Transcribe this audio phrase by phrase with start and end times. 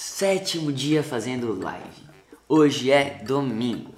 [0.00, 2.08] Sétimo dia fazendo live.
[2.48, 3.92] Hoje é domingo.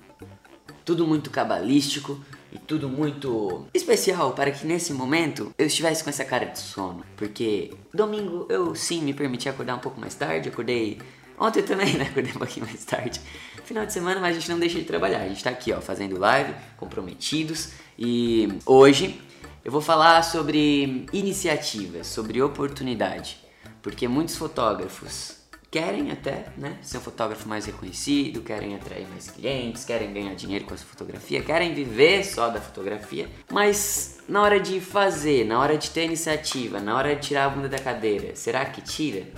[0.83, 2.19] Tudo muito cabalístico
[2.50, 7.05] e tudo muito especial para que nesse momento eu estivesse com essa cara de sono.
[7.19, 10.49] Porque domingo eu sim me permiti acordar um pouco mais tarde.
[10.49, 10.99] Acordei
[11.39, 12.05] ontem também, né?
[12.05, 13.21] Acordei um pouquinho mais tarde.
[13.67, 15.21] Final de semana, mas a gente não deixa de trabalhar.
[15.21, 17.73] A gente tá aqui, ó, fazendo live, comprometidos.
[17.98, 19.21] E hoje
[19.62, 23.37] eu vou falar sobre iniciativas, sobre oportunidade.
[23.82, 25.39] Porque muitos fotógrafos
[25.71, 30.65] querem até né, ser um fotógrafo mais reconhecido, querem atrair mais clientes, querem ganhar dinheiro
[30.65, 35.79] com essa fotografia, querem viver só da fotografia, mas na hora de fazer, na hora
[35.79, 39.29] de ter iniciativa, na hora de tirar a bunda da cadeira, será que tira?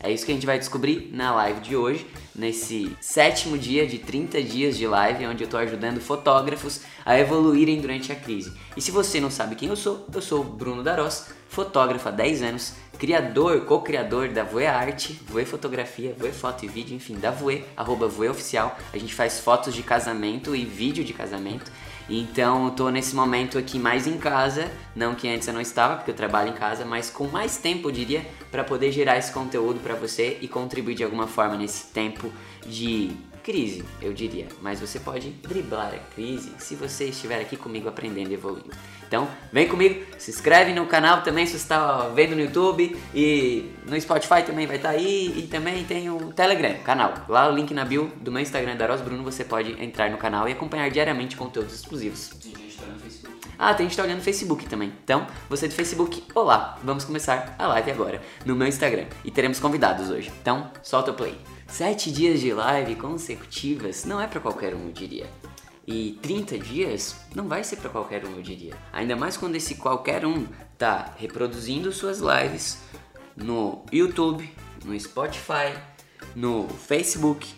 [0.00, 2.04] É isso que a gente vai descobrir na live de hoje,
[2.34, 7.80] nesse sétimo dia de 30 dias de live, onde eu estou ajudando fotógrafos a evoluírem
[7.80, 8.52] durante a crise.
[8.76, 12.10] E se você não sabe quem eu sou, eu sou o Bruno Daros, fotógrafo há
[12.10, 17.32] 10 anos, criador, co-criador da Voe Arte, Voe Fotografia, Voe Foto e Vídeo, enfim, da
[17.32, 18.78] Voe, arroba Voe Oficial.
[18.92, 21.68] A gente faz fotos de casamento e vídeo de casamento.
[22.08, 25.96] Então eu tô nesse momento aqui mais em casa, não que antes eu não estava,
[25.96, 29.32] porque eu trabalho em casa, mas com mais tempo, eu diria, para poder gerar esse
[29.32, 32.30] conteúdo para você e contribuir de alguma forma nesse tempo
[32.64, 33.10] de
[33.42, 34.46] crise, eu diria.
[34.60, 38.70] Mas você pode driblar a crise se você estiver aqui comigo aprendendo e evoluindo.
[39.06, 43.70] Então, vem comigo, se inscreve no canal também se você está vendo no YouTube e
[43.86, 47.12] no Spotify também vai estar tá aí e também tem o Telegram, canal.
[47.28, 50.16] Lá o link na bio do meu Instagram da Ros Bruno, você pode entrar no
[50.16, 52.30] canal e acompanhar diariamente conteúdos exclusivos.
[52.42, 53.36] Tem gente tá no Facebook.
[53.58, 54.90] Ah, tem gente tá olhando no Facebook também.
[55.04, 59.60] Então, você do Facebook, olá, vamos começar a live agora no meu Instagram e teremos
[59.60, 60.32] convidados hoje.
[60.40, 61.38] Então, solta o play.
[61.72, 65.26] Sete dias de live consecutivas não é para qualquer um, eu diria.
[65.86, 68.74] E 30 dias não vai ser para qualquer um, eu diria.
[68.92, 72.76] Ainda mais quando esse qualquer um tá reproduzindo suas lives
[73.34, 74.52] no YouTube,
[74.84, 75.72] no Spotify,
[76.36, 77.48] no Facebook,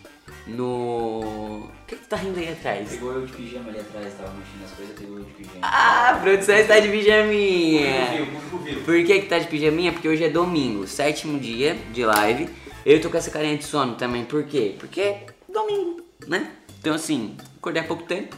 [0.46, 1.64] no.
[1.64, 2.90] O que, que tá rindo aí atrás?
[2.90, 5.58] Pegou eu de pijama ali atrás, tava mexendo as coisas, pegou eu de pijama.
[5.60, 8.12] Ah, a produção está de pijaminha!
[8.12, 8.84] Viu, público viu.
[8.84, 9.92] Por que, que tá de pijaminha?
[9.92, 12.48] Porque hoje é domingo, sétimo dia de live.
[12.84, 14.76] Eu tô com essa carinha de sono também, por quê?
[14.78, 16.52] Porque é domingo, né?
[16.78, 18.36] Então assim, acordei há pouco tempo,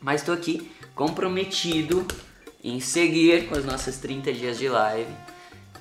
[0.00, 2.04] mas tô aqui comprometido
[2.64, 5.12] em seguir com os nossos 30 dias de live.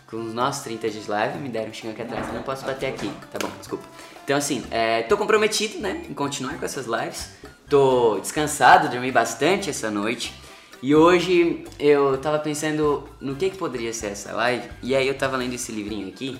[0.05, 2.63] Com os nossos 30 dias de live, me deram um xingo aqui atrás, não posso
[2.63, 3.11] bater aqui.
[3.31, 3.83] Tá bom, desculpa.
[4.23, 7.31] Então assim, é, tô comprometido, né, em continuar com essas lives.
[7.67, 10.31] Tô descansado, dormi bastante essa noite.
[10.81, 14.69] E hoje eu tava pensando no que, que poderia ser essa live.
[14.83, 16.39] E aí eu tava lendo esse livrinho aqui,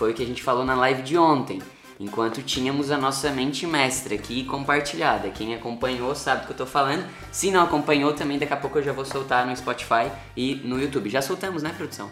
[0.00, 1.60] foi o que a gente falou na live de ontem.
[2.00, 5.28] Enquanto tínhamos a nossa mente mestra aqui compartilhada.
[5.28, 7.04] Quem acompanhou sabe do que eu tô falando.
[7.30, 10.80] Se não acompanhou, também daqui a pouco eu já vou soltar no Spotify e no
[10.80, 11.10] YouTube.
[11.10, 12.10] Já soltamos, né, produção?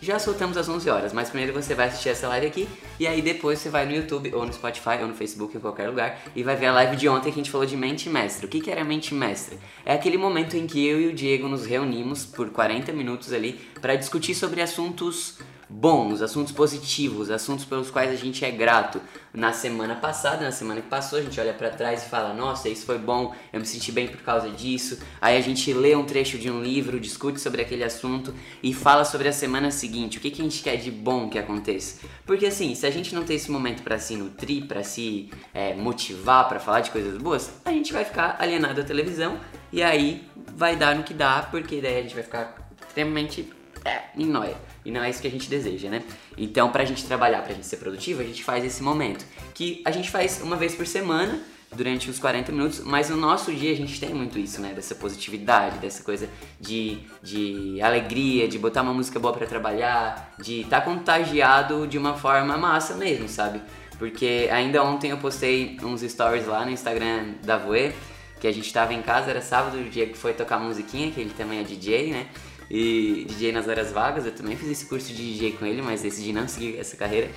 [0.00, 2.68] Já, soltamos às 11 horas, mas primeiro você vai assistir essa live aqui
[3.00, 5.88] e aí depois você vai no YouTube ou no Spotify ou no Facebook, em qualquer
[5.88, 8.46] lugar e vai ver a live de ontem que a gente falou de mente mestra.
[8.46, 9.58] O que, que era mente mestra?
[9.82, 13.54] É aquele momento em que eu e o Diego nos reunimos por 40 minutos ali
[13.80, 15.38] para discutir sobre assuntos
[15.68, 19.00] bons, assuntos positivos, assuntos pelos quais a gente é grato.
[19.32, 22.68] Na semana passada, na semana que passou, a gente olha para trás e fala: "Nossa,
[22.68, 24.98] isso foi bom, eu me senti bem por causa disso".
[25.20, 28.32] Aí a gente lê um trecho de um livro, discute sobre aquele assunto
[28.62, 31.38] e fala sobre a semana seguinte, o que, que a gente quer de bom que
[31.38, 32.06] aconteça.
[32.24, 35.74] Porque assim, se a gente não tem esse momento para se nutrir, para se é,
[35.74, 39.38] motivar, para falar de coisas boas, a gente vai ficar alienado à televisão
[39.72, 43.52] e aí vai dar no que dá, porque daí a gente vai ficar extremamente
[43.84, 44.56] é, em nóia.
[44.84, 46.02] E não é isso que a gente deseja, né?
[46.36, 49.24] Então, pra gente trabalhar, pra gente ser produtivo, a gente faz esse momento.
[49.54, 51.40] Que a gente faz uma vez por semana,
[51.74, 54.72] durante uns 40 minutos, mas no nosso dia a gente tem muito isso, né?
[54.74, 56.28] Dessa positividade, dessa coisa
[56.60, 61.98] de, de alegria, de botar uma música boa pra trabalhar, de estar tá contagiado de
[61.98, 63.60] uma forma massa mesmo, sabe?
[63.98, 67.92] Porque ainda ontem eu postei uns stories lá no Instagram da Voe,
[68.40, 71.20] que a gente tava em casa, era sábado, o dia que foi tocar musiquinha, que
[71.20, 72.26] ele também é DJ, né?
[72.70, 74.26] E DJ nas horas vagas.
[74.26, 77.30] Eu também fiz esse curso de DJ com ele, mas decidi não seguir essa carreira.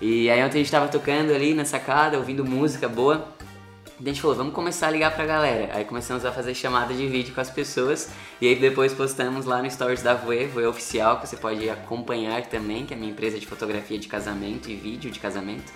[0.00, 3.36] E aí ontem a gente tava tocando ali na sacada, ouvindo música boa.
[4.00, 5.70] E a gente falou, vamos começar a ligar pra galera.
[5.74, 8.08] Aí começamos a fazer chamada de vídeo com as pessoas.
[8.40, 12.46] E aí depois postamos lá no Stories da Voe, Voe Oficial, que você pode acompanhar
[12.46, 15.72] também, que é a minha empresa de fotografia de casamento e vídeo de casamento.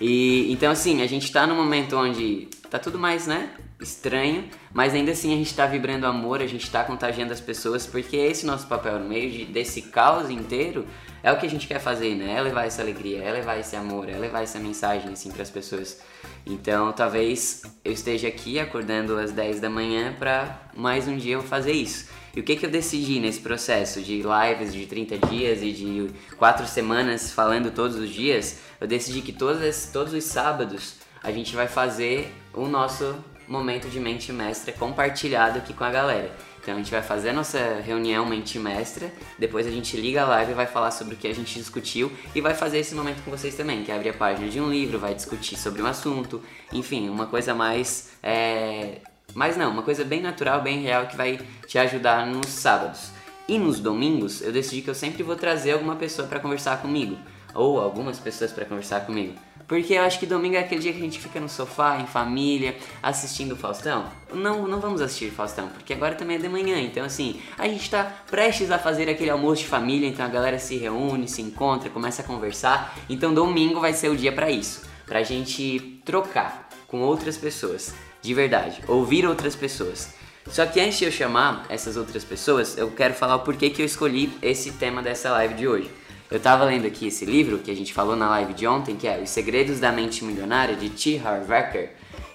[0.00, 3.50] E então assim, a gente tá num momento onde tá tudo mais, né,
[3.80, 7.86] estranho, mas ainda assim a gente tá vibrando amor, a gente tá contagiando as pessoas,
[7.86, 10.86] porque esse nosso papel no meio de, desse caos inteiro
[11.22, 12.36] é o que a gente quer fazer, né?
[12.36, 15.50] É levar essa alegria, é levar esse amor, é levar essa mensagem assim para as
[15.50, 16.00] pessoas.
[16.46, 21.42] Então, talvez eu esteja aqui acordando às 10 da manhã para mais um dia eu
[21.42, 22.08] fazer isso.
[22.34, 26.10] E o que, que eu decidi nesse processo de lives de 30 dias e de
[26.36, 28.60] 4 semanas falando todos os dias?
[28.80, 33.16] Eu decidi que todos, todos os sábados a gente vai fazer o nosso
[33.48, 36.30] momento de mente mestra compartilhado aqui com a galera.
[36.60, 40.26] Então a gente vai fazer a nossa reunião mente mestra, depois a gente liga a
[40.26, 43.22] live e vai falar sobre o que a gente discutiu e vai fazer esse momento
[43.22, 45.86] com vocês também, que é abrir a página de um livro, vai discutir sobre um
[45.86, 48.10] assunto, enfim, uma coisa mais.
[48.20, 48.98] É...
[49.32, 51.38] Mas não, uma coisa bem natural, bem real que vai
[51.68, 53.10] te ajudar nos sábados.
[53.46, 57.16] E nos domingos eu decidi que eu sempre vou trazer alguma pessoa para conversar comigo,
[57.54, 59.34] ou algumas pessoas para conversar comigo.
[59.68, 62.06] Porque eu acho que domingo é aquele dia que a gente fica no sofá, em
[62.06, 64.06] família, assistindo Faustão.
[64.32, 66.80] Não, não vamos assistir Faustão, porque agora também é de manhã.
[66.80, 70.58] Então, assim, a gente tá prestes a fazer aquele almoço de família, então a galera
[70.58, 72.96] se reúne, se encontra, começa a conversar.
[73.08, 78.34] Então, domingo vai ser o dia para isso pra gente trocar com outras pessoas, de
[78.34, 80.14] verdade, ouvir outras pessoas.
[80.48, 83.82] Só que antes de eu chamar essas outras pessoas, eu quero falar o porquê que
[83.82, 85.90] eu escolhi esse tema dessa live de hoje.
[86.30, 89.06] Eu tava lendo aqui esse livro que a gente falou na live de ontem, que
[89.06, 91.20] é Os Segredos da Mente Milionária, de T.
[91.24, 91.94] Harv Eker,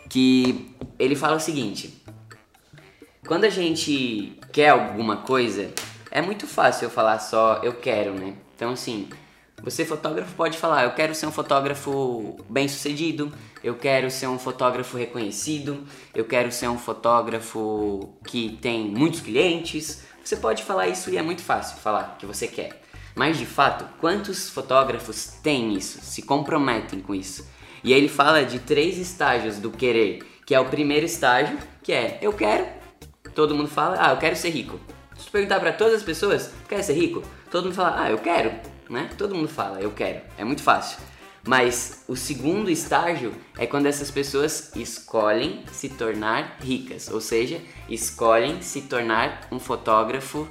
[0.10, 2.02] que ele fala o seguinte:
[3.28, 5.72] quando a gente quer alguma coisa,
[6.10, 8.34] é muito fácil eu falar só eu quero, né?
[8.56, 9.10] Então, assim,
[9.62, 13.32] você fotógrafo pode falar, eu quero ser um fotógrafo bem sucedido,
[13.64, 15.84] eu quero ser um fotógrafo reconhecido,
[16.16, 20.04] eu quero ser um fotógrafo que tem muitos clientes.
[20.24, 22.81] Você pode falar isso e é muito fácil falar que você quer.
[23.16, 27.48] Mas de fato, quantos fotógrafos têm isso, se comprometem com isso?
[27.84, 31.92] E aí ele fala de três estágios do querer, que é o primeiro estágio, que
[31.92, 32.68] é eu quero,
[33.34, 34.80] todo mundo fala, ah, eu quero ser rico.
[35.18, 37.24] Se tu perguntar para todas as pessoas, quer ser rico?
[37.50, 38.52] Todo mundo fala, ah, eu quero,
[38.90, 39.10] né?
[39.18, 40.22] Todo mundo fala, eu quero.
[40.38, 41.00] É muito fácil.
[41.46, 47.60] Mas o segundo estágio é quando essas pessoas escolhem se tornar ricas, ou seja,
[47.90, 50.48] escolhem se tornar um fotógrafo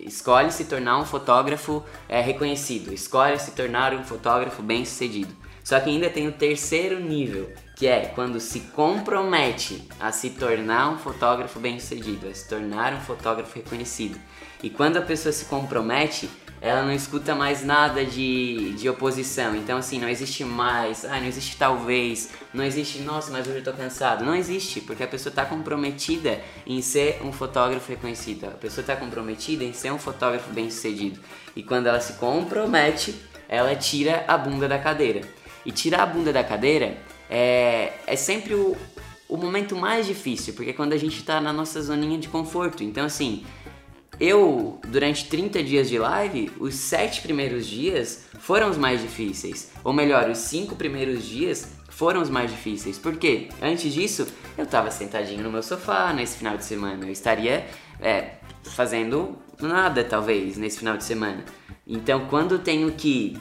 [0.00, 5.34] escolhe se tornar um fotógrafo é, reconhecido, escolhe se tornar um fotógrafo bem sucedido.
[5.62, 10.90] Só que ainda tem o terceiro nível, que é quando se compromete a se tornar
[10.90, 14.18] um fotógrafo bem sucedido, a se tornar um fotógrafo reconhecido.
[14.62, 19.54] E quando a pessoa se compromete, ela não escuta mais nada de, de oposição.
[19.54, 23.64] Então, assim, não existe mais, ah, não existe talvez, não existe, nossa, mas hoje eu
[23.64, 24.24] tô cansado.
[24.24, 28.46] Não existe, porque a pessoa está comprometida em ser um fotógrafo reconhecido.
[28.46, 31.20] A pessoa está comprometida em ser um fotógrafo bem sucedido.
[31.54, 33.14] E quando ela se compromete,
[33.48, 35.20] ela tira a bunda da cadeira.
[35.64, 36.96] E tirar a bunda da cadeira
[37.30, 38.76] é, é sempre o,
[39.28, 42.82] o momento mais difícil, porque é quando a gente está na nossa zoninha de conforto.
[42.82, 43.44] Então, assim,
[44.20, 49.70] eu, durante 30 dias de live, os 7 primeiros dias foram os mais difíceis.
[49.84, 52.98] Ou melhor, os 5 primeiros dias foram os mais difíceis.
[52.98, 53.48] Por quê?
[53.62, 54.26] Antes disso,
[54.56, 57.06] eu estava sentadinho no meu sofá nesse final de semana.
[57.06, 57.66] Eu estaria
[58.00, 58.34] é,
[58.64, 61.44] fazendo nada, talvez, nesse final de semana.
[61.86, 63.36] Então, quando tenho que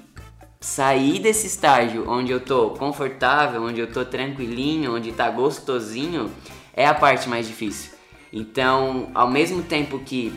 [0.59, 6.31] sair desse estágio onde eu tô confortável, onde eu tô tranquilinho, onde tá gostosinho,
[6.73, 7.91] é a parte mais difícil.
[8.31, 10.33] Então, ao mesmo tempo que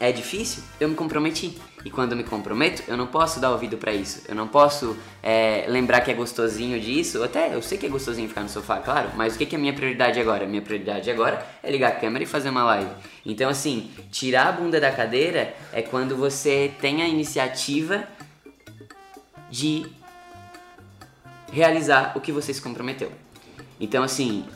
[0.00, 1.58] é difícil, eu me comprometi.
[1.84, 4.22] E quando eu me comprometo, eu não posso dar ouvido para isso.
[4.26, 7.22] Eu não posso é, lembrar que é gostosinho disso.
[7.22, 9.10] Até eu sei que é gostosinho ficar no sofá, claro.
[9.14, 10.46] Mas o que, que é minha prioridade agora?
[10.46, 12.90] Minha prioridade agora é ligar a câmera e fazer uma live.
[13.26, 18.04] Então, assim, tirar a bunda da cadeira é quando você tem a iniciativa
[19.50, 19.86] de
[21.52, 23.12] realizar o que você se comprometeu.
[23.78, 24.46] Então, assim,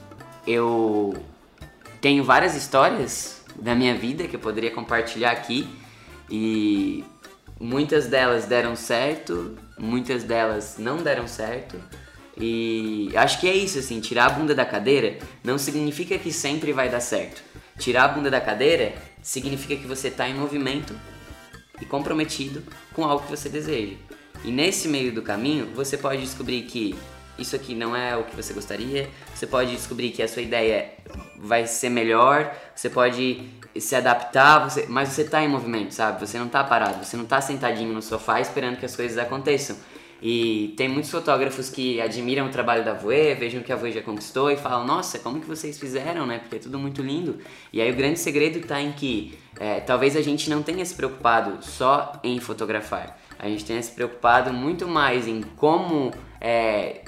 [0.47, 1.15] eu
[2.01, 5.69] tenho várias histórias da minha vida que eu poderia compartilhar aqui
[6.31, 7.05] e
[7.61, 11.77] muitas delas deram certo, muitas delas não deram certo.
[12.37, 16.73] E acho que é isso assim, tirar a bunda da cadeira não significa que sempre
[16.73, 17.43] vai dar certo.
[17.79, 20.95] Tirar a bunda da cadeira significa que você está em movimento
[21.81, 23.95] e comprometido com algo que você deseja.
[24.45, 26.95] E nesse meio do caminho, você pode descobrir que
[27.39, 30.93] isso aqui não é o que você gostaria, você pode descobrir que a sua ideia
[31.39, 33.43] vai ser melhor, você pode
[33.77, 36.21] se adaptar, você, mas você está em movimento, sabe?
[36.27, 39.77] Você não está parado, você não está sentadinho no sofá esperando que as coisas aconteçam.
[40.23, 44.01] E tem muitos fotógrafos que admiram o trabalho da Voe, vejam que a Voe já
[44.01, 46.39] conquistou e falam: Nossa, como que vocês fizeram, né?
[46.39, 47.39] Porque é tudo muito lindo.
[47.71, 50.95] E aí o grande segredo está em que é, talvez a gente não tenha se
[50.95, 53.19] preocupado só em fotografar.
[53.39, 56.11] A gente tenha se preocupado muito mais em como
[56.41, 57.03] é,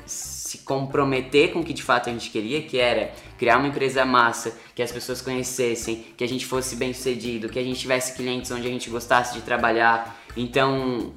[0.47, 4.05] se comprometer com o que de fato a gente queria, que era criar uma empresa
[4.05, 8.15] massa, que as pessoas conhecessem, que a gente fosse bem sucedido, que a gente tivesse
[8.15, 10.17] clientes onde a gente gostasse de trabalhar.
[10.37, 11.15] Então,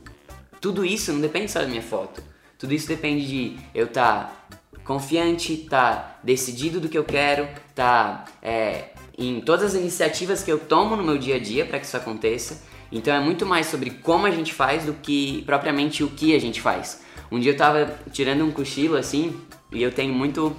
[0.60, 2.24] tudo isso não depende só da minha foto.
[2.58, 7.44] Tudo isso depende de eu estar tá confiante, estar tá decidido do que eu quero,
[7.44, 11.66] estar tá, é, em todas as iniciativas que eu tomo no meu dia a dia
[11.66, 12.64] para que isso aconteça.
[12.92, 16.40] Então é muito mais sobre como a gente faz do que propriamente o que a
[16.40, 17.08] gente faz.
[17.32, 19.40] Um dia eu tava tirando um cochilo assim
[19.72, 20.56] e eu tenho muito.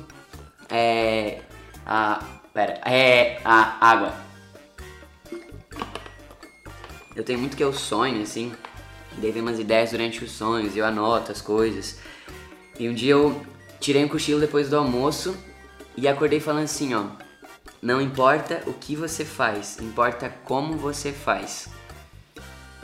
[0.68, 1.40] É.
[1.84, 2.22] A.
[2.52, 2.80] Pera.
[2.84, 3.40] É.
[3.44, 4.14] A água.
[7.14, 8.52] Eu tenho muito que eu sonho assim.
[9.18, 11.98] Vem umas ideias durante os sonhos, eu anoto as coisas.
[12.78, 13.44] E um dia eu
[13.80, 15.36] tirei um cochilo depois do almoço
[15.96, 17.04] e acordei falando assim, ó.
[17.82, 21.68] Não importa o que você faz, importa como você faz.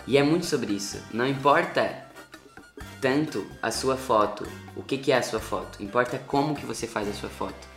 [0.07, 1.03] E é muito sobre isso.
[1.13, 2.06] Não importa
[3.07, 4.45] tanto a sua foto,
[4.75, 5.81] o que, que é a sua foto.
[5.81, 7.69] Importa como que você faz a sua foto.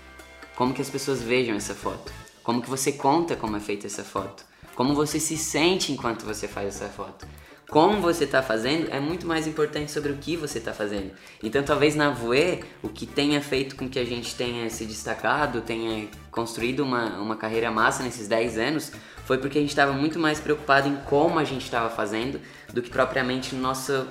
[0.56, 2.12] Como que as pessoas vejam essa foto.
[2.42, 4.44] Como que você conta como é feita essa foto.
[4.74, 7.28] Como você se sente enquanto você faz essa foto
[7.70, 11.12] como você está fazendo é muito mais importante sobre o que você está fazendo.
[11.44, 15.62] Então, talvez na Voe, o que tenha feito com que a gente tenha se destacado,
[15.62, 18.92] tenha construído uma, uma carreira massa nesses 10 anos,
[19.24, 22.42] foi porque a gente estava muito mais preocupado em como a gente estava fazendo
[22.74, 24.08] do que propriamente no nosso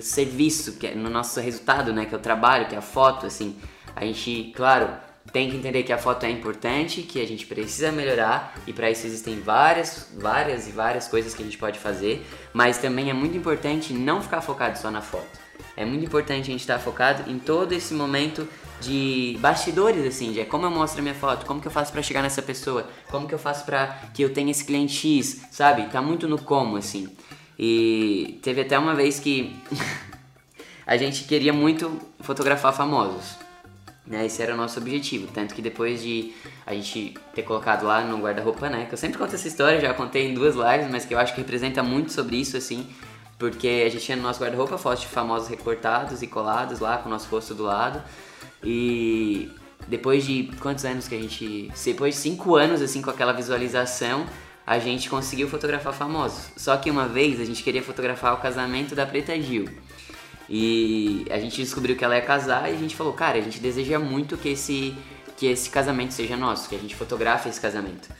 [0.00, 3.26] serviço, que é, no nosso resultado, né, que é o trabalho, que é a foto,
[3.26, 3.56] assim.
[3.94, 4.88] A gente, claro,
[5.32, 8.90] tem que entender que a foto é importante, que a gente precisa melhorar e para
[8.90, 13.12] isso existem várias, várias e várias coisas que a gente pode fazer, mas também é
[13.12, 15.38] muito importante não ficar focado só na foto.
[15.76, 18.48] É muito importante a gente estar focado em todo esse momento
[18.80, 22.02] de bastidores assim, de como eu mostro a minha foto, como que eu faço para
[22.02, 25.86] chegar nessa pessoa, como que eu faço para que eu tenha esse cliente X, sabe?
[25.88, 27.08] Tá muito no como assim.
[27.58, 29.56] E teve até uma vez que
[30.86, 33.36] a gente queria muito fotografar famosos.
[34.06, 35.26] Né, esse era o nosso objetivo.
[35.34, 36.32] Tanto que depois de
[36.64, 38.86] a gente ter colocado lá no guarda-roupa, né?
[38.86, 41.34] Que eu sempre conto essa história, já contei em duas lives, mas que eu acho
[41.34, 42.86] que representa muito sobre isso, assim.
[43.38, 47.08] Porque a gente tinha no nosso guarda-roupa fotos de famosos recortados e colados lá, com
[47.08, 48.02] o nosso rosto do lado.
[48.64, 49.50] E
[49.86, 51.70] depois de quantos anos que a gente.
[51.84, 54.26] Depois de cinco anos, assim, com aquela visualização,
[54.68, 56.50] a gente conseguiu fotografar famosos.
[56.54, 59.66] Só que uma vez a gente queria fotografar o casamento da Preta Gil.
[60.46, 63.60] E a gente descobriu que ela ia casar e a gente falou, cara, a gente
[63.60, 64.94] deseja muito que esse,
[65.38, 68.10] que esse casamento seja nosso, que a gente fotografe esse casamento.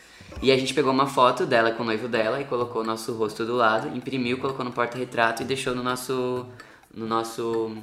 [0.40, 3.12] E a gente pegou uma foto dela com o noivo dela e colocou o nosso
[3.12, 6.46] rosto do lado, imprimiu, colocou no porta-retrato e deixou no nosso.
[6.94, 7.76] no nosso.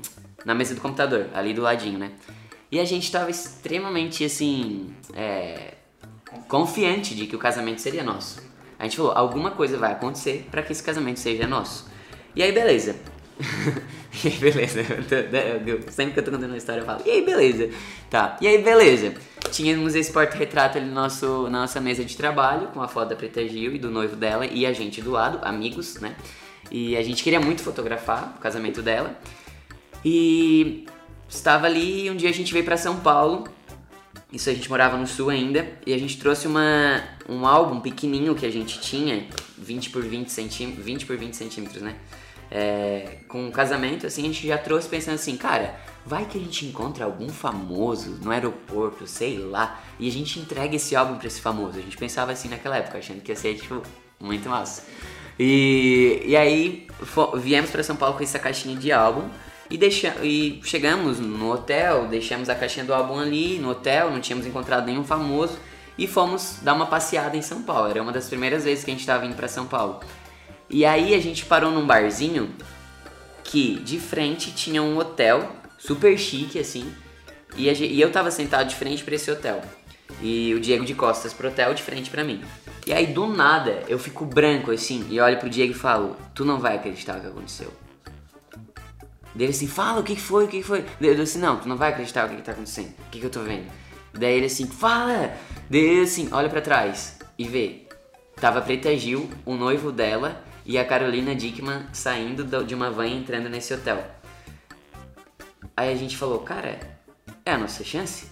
[0.44, 2.14] na mesa do computador, ali do ladinho, né?
[2.72, 4.92] E a gente tava extremamente assim.
[5.14, 5.76] É,
[6.48, 8.55] confiante de que o casamento seria nosso.
[8.86, 11.89] Gente falou, alguma coisa vai acontecer para que esse casamento seja nosso.
[12.36, 12.96] E aí, beleza.
[14.24, 14.84] e aí, beleza.
[15.89, 17.70] Sempre que eu tô contando uma história, eu falo, e aí, beleza.
[18.10, 19.13] Tá, e aí, beleza.
[19.51, 23.15] Tínhamos esse porta-retrato ali no nosso, na nossa mesa de trabalho, com a foto da
[23.15, 26.15] Preta Gil e do noivo dela e a gente do lado, amigos, né?
[26.72, 29.15] E a gente queria muito fotografar o casamento dela.
[30.04, 30.86] E
[31.27, 33.48] estava ali, um dia a gente veio para São Paulo.
[34.36, 35.68] Isso a gente morava no sul ainda.
[35.86, 39.25] E a gente trouxe uma, um álbum pequenininho que a gente tinha,
[39.58, 41.96] 20 por 20 centímetros, 20 por 20 centímetros, né?
[42.51, 45.75] é, com um casamento, assim, a gente já trouxe pensando assim, cara,
[46.06, 50.75] vai que a gente encontra algum famoso no aeroporto, sei lá, e a gente entrega
[50.75, 51.77] esse álbum pra esse famoso.
[51.77, 53.82] A gente pensava assim naquela época, achando que ia ser, tipo,
[54.20, 54.84] muito massa.
[55.38, 56.88] E, e aí
[57.38, 59.27] viemos para São Paulo com essa caixinha de álbum
[59.70, 64.20] e, deixa, e chegamos no hotel, deixamos a caixinha do álbum ali no hotel, não
[64.20, 65.58] tínhamos encontrado nenhum famoso
[65.98, 67.90] e fomos dar uma passeada em São Paulo.
[67.90, 70.02] Era uma das primeiras vezes que a gente estava indo para São Paulo.
[70.70, 72.54] E aí a gente parou num barzinho
[73.44, 76.94] que de frente tinha um hotel super chique assim.
[77.56, 79.62] E, gente, e eu tava sentado de frente para esse hotel.
[80.22, 82.42] E o Diego de costas pro hotel de frente para mim.
[82.86, 86.46] E aí do nada eu fico branco assim e olho pro Diego e falo: Tu
[86.46, 87.85] não vai acreditar o que aconteceu.
[89.36, 90.86] Dele assim, fala o que foi, o que foi.
[91.01, 92.89] Ele assim, não, tu não vai acreditar o que, que tá acontecendo.
[93.08, 93.70] O que, que eu tô vendo?
[94.13, 95.36] Daí ele assim, fala!
[95.70, 97.82] Daí assim, olha para trás e vê.
[98.39, 103.08] Tava a Preta Gil, o noivo dela e a Carolina Dickman saindo de uma van
[103.08, 104.04] entrando nesse hotel.
[105.75, 106.80] Aí a gente falou, cara,
[107.46, 108.27] é a nossa chance?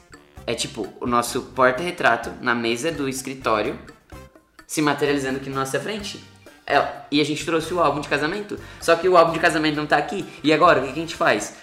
[0.47, 3.77] É tipo o nosso porta-retrato na mesa do escritório
[4.65, 6.23] se materializando aqui na nossa frente.
[6.65, 8.59] É, e a gente trouxe o álbum de casamento.
[8.79, 10.25] Só que o álbum de casamento não tá aqui.
[10.43, 11.55] E agora, o que, que a gente faz?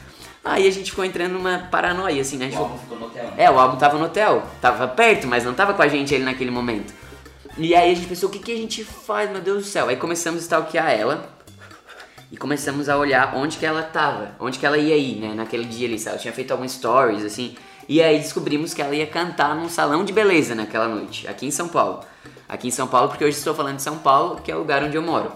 [0.45, 2.51] Aí a gente ficou entrando numa paranoia, assim, né?
[2.53, 3.25] O álbum ficou no hotel.
[3.25, 3.35] Né?
[3.37, 4.43] É, o álbum tava no hotel.
[4.61, 6.93] Tava perto, mas não tava com a gente ali naquele momento.
[7.59, 9.89] E aí a gente pensou, o que, que a gente faz, meu Deus do céu?
[9.89, 11.29] Aí começamos a stalkear ela
[12.31, 15.65] e começamos a olhar onde que ela tava, onde que ela ia ir, né, naquele
[15.65, 17.57] dia ali, ela tinha feito alguns stories, assim,
[17.89, 21.51] e aí descobrimos que ela ia cantar num salão de beleza naquela noite, aqui em
[21.51, 22.05] São Paulo.
[22.51, 24.83] Aqui em São Paulo, porque hoje estou falando de São Paulo, que é o lugar
[24.83, 25.31] onde eu moro.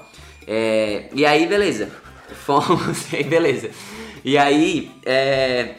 [0.48, 1.88] É, e aí, beleza,
[2.44, 3.70] fomos, aí beleza.
[4.24, 5.76] E aí, é,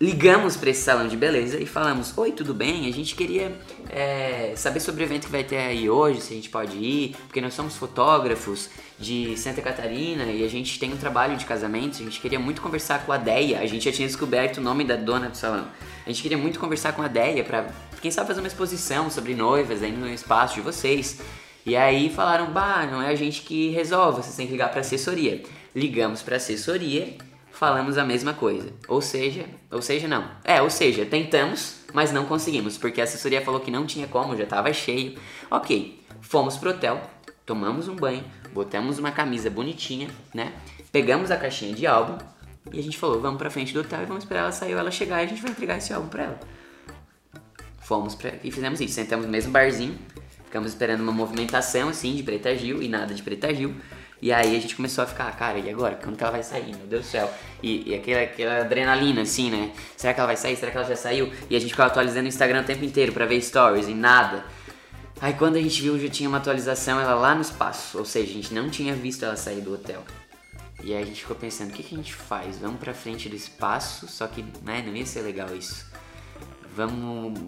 [0.00, 2.88] ligamos para esse salão de beleza e falamos: Oi, tudo bem?
[2.88, 3.56] A gente queria
[3.88, 7.14] é, saber sobre o evento que vai ter aí hoje, se a gente pode ir,
[7.28, 12.00] porque nós somos fotógrafos de Santa Catarina e a gente tem um trabalho de casamento.
[12.00, 13.60] A gente queria muito conversar com a Deia.
[13.60, 15.66] A gente já tinha descoberto o nome da dona do salão.
[16.04, 17.66] A gente queria muito conversar com a Deia para,
[18.04, 21.22] quem sabe, fazer uma exposição sobre noivas aí no espaço de vocês.
[21.64, 24.82] E aí falaram: Bah, não é a gente que resolve, vocês têm que ligar para
[24.82, 25.42] assessoria.
[25.74, 27.16] Ligamos para assessoria
[27.50, 28.72] falamos a mesma coisa.
[28.88, 30.28] Ou seja, ou seja, não.
[30.44, 34.36] É, ou seja, tentamos, mas não conseguimos, porque a assessoria falou que não tinha como,
[34.36, 35.16] já estava cheio.
[35.50, 37.00] Ok, fomos pro hotel,
[37.46, 40.52] tomamos um banho, botamos uma camisa bonitinha, né?
[40.92, 42.18] Pegamos a caixinha de álbum
[42.70, 44.90] e a gente falou, vamos pra frente do hotel e vamos esperar ela sair, ela
[44.90, 46.40] chegar e a gente vai entregar esse álbum pra ela.
[47.84, 48.32] Fomos pra...
[48.42, 49.96] e fizemos isso, sentamos no mesmo barzinho,
[50.46, 53.74] ficamos esperando uma movimentação assim de Preta Gil e nada de Preta Gil.
[54.22, 55.96] E aí a gente começou a ficar, cara, e agora?
[55.96, 56.74] Quando que ela vai sair?
[56.74, 57.30] Meu Deus do céu.
[57.62, 59.70] E, e aquela, aquela adrenalina, assim, né?
[59.98, 60.56] Será que ela vai sair?
[60.56, 61.30] Será que ela já saiu?
[61.50, 64.42] E a gente ficava atualizando o Instagram o tempo inteiro pra ver stories e nada.
[65.20, 67.98] Aí quando a gente viu, já tinha uma atualização, ela lá no espaço.
[67.98, 70.02] Ou seja, a gente não tinha visto ela sair do hotel.
[70.82, 72.58] E aí a gente ficou pensando, o que, que a gente faz?
[72.58, 75.84] Vamos pra frente do espaço, só que, né, não ia ser legal isso.
[76.74, 77.38] Vamos...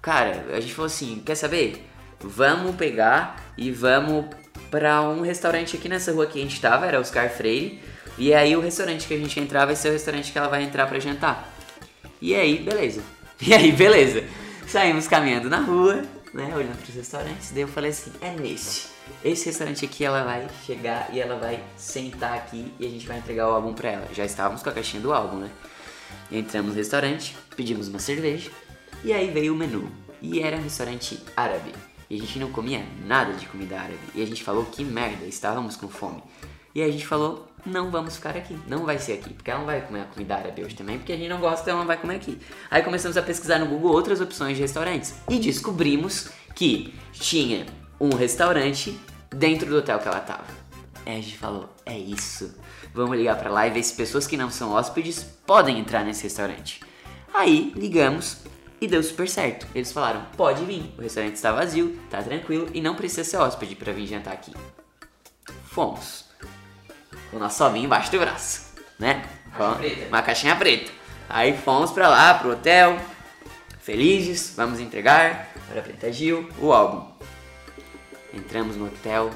[0.00, 1.84] Cara, a gente falou assim, quer saber?
[2.20, 4.26] Vamos pegar e vamos
[4.70, 7.80] para um restaurante aqui nessa rua que a gente tava, era Oscar Freire.
[8.16, 10.62] E aí o restaurante que a gente entrar vai ser o restaurante que ela vai
[10.62, 11.52] entrar para jantar.
[12.20, 13.02] E aí, beleza.
[13.40, 14.24] E aí, beleza.
[14.66, 16.02] Saímos caminhando na rua,
[16.34, 17.52] né, olhando para os restaurantes.
[17.52, 18.88] Daí eu falei assim, é nesse.
[19.24, 23.18] Esse restaurante aqui ela vai chegar e ela vai sentar aqui e a gente vai
[23.18, 24.08] entregar o álbum para ela.
[24.12, 25.50] Já estávamos com a caixinha do álbum, né?
[26.32, 28.50] Entramos no restaurante, pedimos uma cerveja
[29.04, 29.90] e aí veio o menu.
[30.20, 31.72] E era um restaurante árabe.
[32.10, 33.98] E a gente não comia nada de comida árabe.
[34.14, 36.22] E a gente falou que merda, estávamos com fome.
[36.74, 39.66] E a gente falou, não vamos ficar aqui, não vai ser aqui, porque ela não
[39.66, 41.96] vai comer a comida árabe hoje também, porque a gente não gosta, ela não vai
[41.96, 42.38] comer aqui.
[42.70, 47.66] Aí começamos a pesquisar no Google outras opções de restaurantes e descobrimos que tinha
[48.00, 48.98] um restaurante
[49.30, 50.46] dentro do hotel que ela tava.
[51.04, 52.54] Aí a gente falou, é isso.
[52.94, 56.24] Vamos ligar para lá e ver se pessoas que não são hóspedes podem entrar nesse
[56.24, 56.80] restaurante.
[57.32, 58.38] Aí ligamos
[58.80, 59.66] e deu super certo.
[59.74, 63.74] Eles falaram: pode vir, o restaurante está vazio, tá tranquilo e não precisa ser hóspede
[63.74, 64.52] para vir jantar aqui.
[65.64, 66.26] Fomos.
[67.32, 69.24] O nosso ovinho embaixo do braço, né?
[69.56, 70.08] Caixa preta.
[70.08, 70.92] Uma caixinha preta.
[71.28, 72.98] Aí fomos pra lá, pro hotel,
[73.80, 77.06] felizes, vamos entregar para a Preta Gil o álbum.
[78.32, 79.30] Entramos no hotel,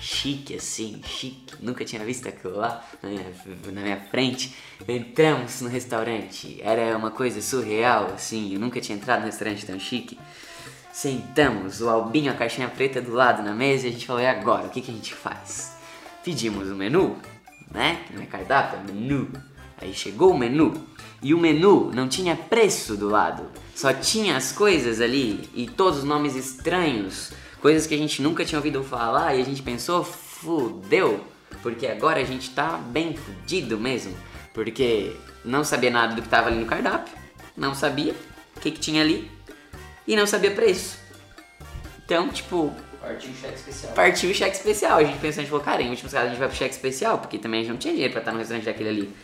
[0.00, 3.24] chique assim, chique, nunca tinha visto aquilo lá na minha,
[3.72, 4.54] na minha frente.
[4.86, 9.78] Entramos no restaurante, era uma coisa surreal assim, eu nunca tinha entrado num restaurante tão
[9.78, 10.18] chique.
[10.92, 14.26] Sentamos, o albinho, a caixinha preta do lado na mesa e a gente falou: e
[14.26, 14.66] agora?
[14.66, 15.76] O que, que a gente faz?
[16.24, 17.16] Pedimos o menu,
[17.70, 18.04] né?
[18.12, 19.30] Não é cardápio, é menu.
[19.80, 20.74] Aí chegou o menu
[21.22, 26.00] e o menu não tinha preço do lado, só tinha as coisas ali e todos
[26.00, 30.04] os nomes estranhos, coisas que a gente nunca tinha ouvido falar e a gente pensou,
[30.04, 31.24] fudeu,
[31.62, 34.16] porque agora a gente tá bem fudido mesmo,
[34.54, 37.12] porque não sabia nada do que tava ali no cardápio,
[37.56, 38.14] não sabia
[38.56, 39.30] o que, que tinha ali
[40.06, 40.98] e não sabia preço.
[42.04, 43.92] Então, tipo, Partiu o cheque especial.
[43.94, 44.98] partiu o cheque especial.
[44.98, 46.74] A gente pensou, a gente falou, cara, em últimos casos a gente vai pro cheque
[46.74, 49.14] especial, porque também a gente não tinha dinheiro pra estar no restaurante daquele ali.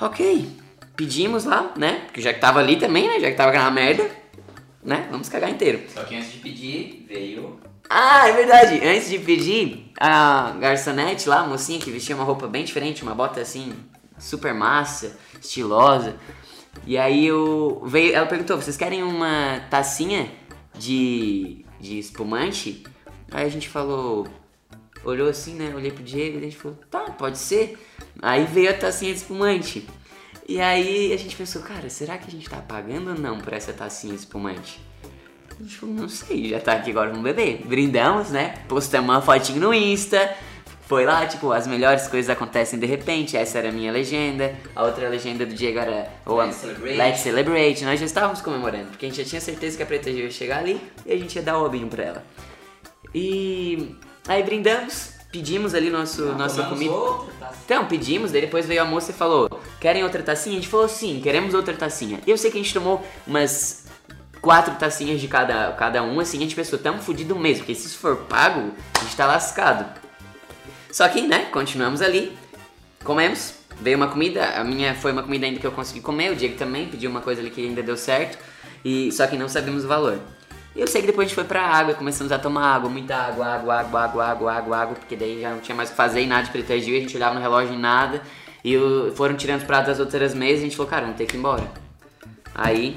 [0.00, 0.48] Ok,
[0.94, 2.02] pedimos lá, né?
[2.06, 3.20] Porque já que tava ali também, né?
[3.20, 4.08] Já que tava aquela merda,
[4.88, 5.06] né?
[5.10, 5.82] Vamos cagar inteiro.
[5.92, 7.60] Só que antes de pedir, veio.
[7.90, 8.80] Ah, é verdade.
[8.82, 13.14] Antes de pedir, a garçonete lá, a mocinha que vestia uma roupa bem diferente, uma
[13.14, 13.74] bota assim,
[14.18, 16.16] super massa, estilosa.
[16.86, 20.30] E aí eu veio, ela perguntou: "Vocês querem uma tacinha
[20.76, 22.82] de de espumante?"
[23.30, 24.26] Aí a gente falou,
[25.04, 25.70] olhou assim, né?
[25.76, 27.78] Olhei pro Diego e a gente falou: "Tá, pode ser".
[28.22, 29.86] Aí veio a tacinha de espumante.
[30.48, 33.52] E aí a gente pensou, cara, será que a gente tá pagando ou não por
[33.52, 34.80] essa tacinha espumante?
[35.50, 37.66] A gente falou, não sei, já tá aqui agora, vamos beber.
[37.66, 38.54] Brindamos, né?
[38.66, 40.34] Postamos uma fotinho no Insta.
[40.86, 43.36] Foi lá, tipo, as melhores coisas acontecem de repente.
[43.36, 44.54] Essa era a minha legenda.
[44.74, 46.96] A outra legenda do Diego era ou Let's celebrate.
[46.96, 47.84] Let's celebrate.
[47.84, 50.30] Nós já estávamos comemorando, porque a gente já tinha certeza que a Preta Gil ia
[50.30, 52.24] chegar ali e a gente ia dar o obinho pra ela.
[53.14, 53.94] E
[54.26, 56.94] aí brindamos, pedimos ali nosso, nossa Tomamos comida.
[56.94, 57.58] outra taça.
[57.64, 59.48] Então, pedimos, daí depois veio a moça e falou:
[59.80, 60.56] Querem outra tacinha?
[60.56, 62.20] A gente falou: Sim, queremos outra tacinha.
[62.26, 63.86] E eu sei que a gente tomou umas
[64.40, 67.86] quatro tacinhas de cada, cada um, assim, a gente pensou: Tamo fudido mesmo, porque se
[67.86, 69.86] isso for pago, a gente tá lascado.
[70.90, 72.36] Só que, né, continuamos ali,
[73.04, 76.36] comemos, veio uma comida, a minha foi uma comida ainda que eu consegui comer, o
[76.36, 78.38] Diego também pediu uma coisa ali que ainda deu certo,
[78.82, 80.18] e só que não sabíamos o valor.
[80.78, 83.46] Eu sei que depois a gente foi pra água, começamos a tomar água, muita água,
[83.46, 86.22] água, água, água, água, água, água, porque daí já não tinha mais o que fazer
[86.22, 88.22] e nada de e a gente olhava no relógio e nada.
[88.64, 88.76] E
[89.16, 91.34] foram tirando os pratos das outras mesas e a gente falou, cara, vamos ter que
[91.34, 91.68] ir embora.
[92.54, 92.96] Aí,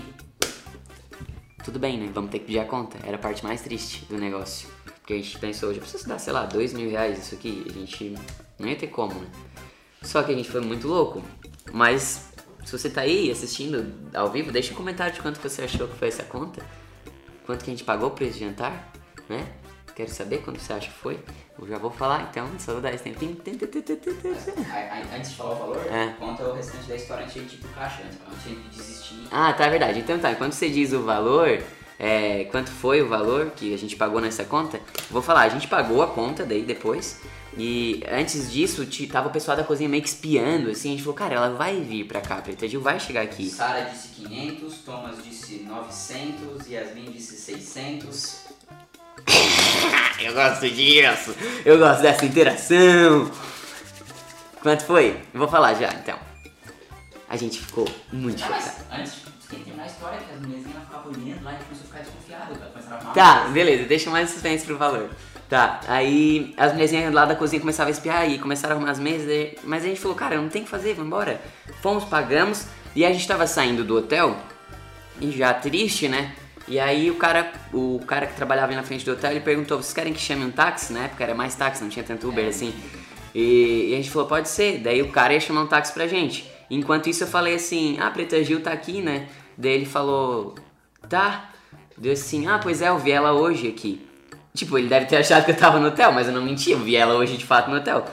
[1.63, 2.11] tudo bem, né?
[2.13, 2.99] Vamos ter que pedir a conta.
[3.03, 4.69] Era a parte mais triste do negócio.
[4.99, 7.65] Porque a gente pensou, já precisa dar, sei lá, dois mil reais isso aqui.
[7.67, 8.15] A gente
[8.59, 9.27] não ia ter como, né?
[10.03, 11.23] Só que a gente foi muito louco.
[11.73, 12.31] Mas
[12.63, 15.97] se você tá aí assistindo ao vivo, deixa um comentário de quanto você achou que
[15.97, 16.63] foi essa conta.
[17.51, 18.93] Quanto que a gente pagou por esse jantar,
[19.27, 19.45] né?
[19.93, 21.19] Quero saber quanto você acha que foi.
[21.61, 23.35] Eu já vou falar então, só vou dar esse tempinho.
[24.71, 26.13] A- a- Antes de falar o valor, É.
[26.17, 29.27] conta o restante da história antes de tipo caixa, antes de desistir.
[29.29, 29.99] Ah, tá, é verdade.
[29.99, 31.61] Então tá, enquanto você diz o valor,
[31.99, 35.67] é, quanto foi o valor que a gente pagou nessa conta, vou falar, a gente
[35.67, 37.19] pagou a conta daí depois.
[37.57, 41.15] E antes disso, tava o pessoal da cozinha meio que espiando, assim, a gente falou,
[41.17, 43.49] cara, ela vai vir pra cá, Preta Gil vai chegar aqui.
[43.49, 48.41] Sara disse 500, Thomas disse 900, Yasmin disse 600.
[50.19, 51.35] Eu gosto disso,
[51.65, 53.29] eu gosto dessa interação.
[54.61, 55.19] Quanto foi?
[55.33, 56.17] Vou falar já, então.
[57.27, 58.75] A gente ficou muito Ah, chocado.
[58.91, 59.13] antes,
[59.49, 63.13] tem que terminar a história, que as mulherzinhas ficavam olhando lá e começou a ficar
[63.13, 65.09] Tá, beleza, deixa mais suspense pro valor.
[65.49, 68.99] Tá, aí as mulherzinhas lá da cozinha começavam a espiar e começaram a arrumar as
[68.99, 71.41] mesas, mas a gente falou, cara, não tem o que fazer, vambora.
[71.81, 74.37] Fomos, pagamos, e a gente tava saindo do hotel,
[75.19, 76.33] e já triste, né?
[76.67, 79.93] E aí o cara, o cara que trabalhava na frente do hotel, ele perguntou, vocês
[79.93, 80.93] querem que chame um táxi?
[80.93, 82.73] Na época era mais táxi, não tinha tanto Uber assim.
[83.33, 84.79] E, e a gente falou, pode ser.
[84.79, 86.49] Daí o cara ia chamar um táxi pra gente.
[86.69, 89.27] Enquanto isso eu falei assim, ah, Preta Gil tá aqui, né?
[89.57, 90.55] Daí ele falou,
[91.09, 91.49] tá.
[91.97, 94.07] Deu assim, ah, pois é, eu vi ela hoje aqui.
[94.53, 96.79] Tipo, ele deve ter achado que eu tava no hotel, mas eu não menti, eu
[96.79, 98.05] vi ela hoje de fato no hotel.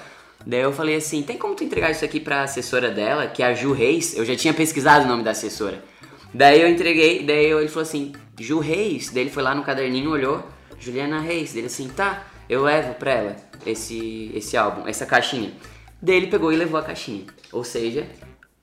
[0.47, 3.47] Daí eu falei assim, tem como tu entregar isso aqui pra assessora dela, que é
[3.47, 4.17] a Ju Reis?
[4.17, 5.83] Eu já tinha pesquisado o nome da assessora.
[6.33, 9.11] Daí eu entreguei, daí ele falou assim, Ju Reis?
[9.11, 10.45] Daí ele foi lá no caderninho, olhou,
[10.79, 11.53] Juliana Reis.
[11.53, 15.53] Daí ele assim, tá, eu levo pra ela esse, esse álbum, essa caixinha.
[16.01, 17.25] Daí ele pegou e levou a caixinha.
[17.53, 18.07] Ou seja,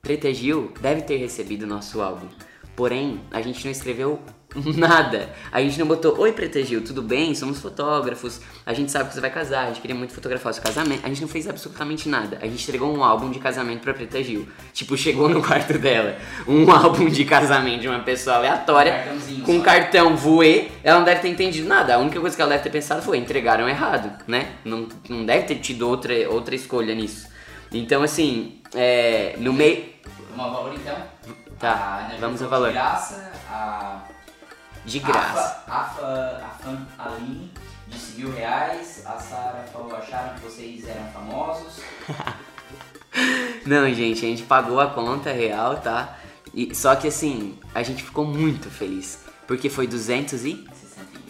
[0.01, 2.27] Preta Gil deve ter recebido o nosso álbum.
[2.75, 4.19] Porém, a gente não escreveu
[4.75, 5.29] nada.
[5.51, 7.35] A gente não botou, oi Preta Gil, tudo bem?
[7.35, 10.53] Somos fotógrafos, a gente sabe que você vai casar, a gente queria muito fotografar o
[10.53, 11.05] seu casamento.
[11.05, 12.37] A gente não fez absolutamente nada.
[12.41, 14.47] A gente entregou um álbum de casamento pra Preta Gil.
[14.73, 19.53] Tipo, chegou no quarto dela um álbum de casamento de uma pessoa aleatória Cartãozinho com
[19.53, 20.69] um cartão voê.
[20.83, 21.95] Ela não deve ter entendido nada.
[21.95, 24.53] A única coisa que ela deve ter pensado foi, entregaram errado, né?
[24.63, 27.27] Não, não deve ter tido outra, outra escolha nisso.
[27.71, 29.95] Então, assim, é, no meio...
[30.37, 31.14] Ao valor então?
[31.59, 32.67] Tá, A vamos ao valor.
[32.67, 34.01] De graça, a
[34.83, 35.63] De graça.
[35.67, 37.51] Afa, Afa, Afan Aline
[37.87, 41.81] disse mil reais, a Sara falou, acharam que vocês eram famosos.
[43.65, 46.17] Não, gente, a gente pagou a conta real, tá?
[46.53, 49.23] E, só que assim, a gente ficou muito feliz.
[49.47, 50.37] Porque foi 200 e...
[50.37, 50.74] 60.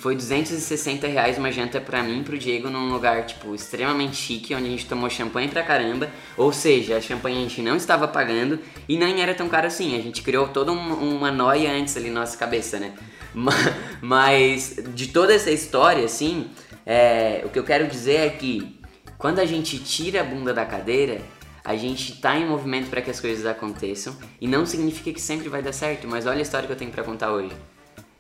[0.06, 4.54] Foi 260 reais uma janta pra mim e pro Diego num lugar, tipo, extremamente chique,
[4.54, 6.12] onde a gente tomou champanhe pra caramba.
[6.38, 9.98] Ou seja, a champanhe a gente não estava pagando e nem era tão caro assim.
[9.98, 12.94] A gente criou toda um- uma noia antes ali na nossa cabeça, né?
[13.34, 13.52] Ma-
[14.00, 16.52] Mas de toda essa história, assim,
[16.86, 18.80] é, o que eu quero dizer é que
[19.18, 21.20] quando a gente tira a bunda da cadeira,
[21.64, 25.50] a gente tá em movimento para que as coisas aconteçam e não significa que sempre
[25.50, 27.50] vai dar certo, mas olha a história que eu tenho pra contar hoje.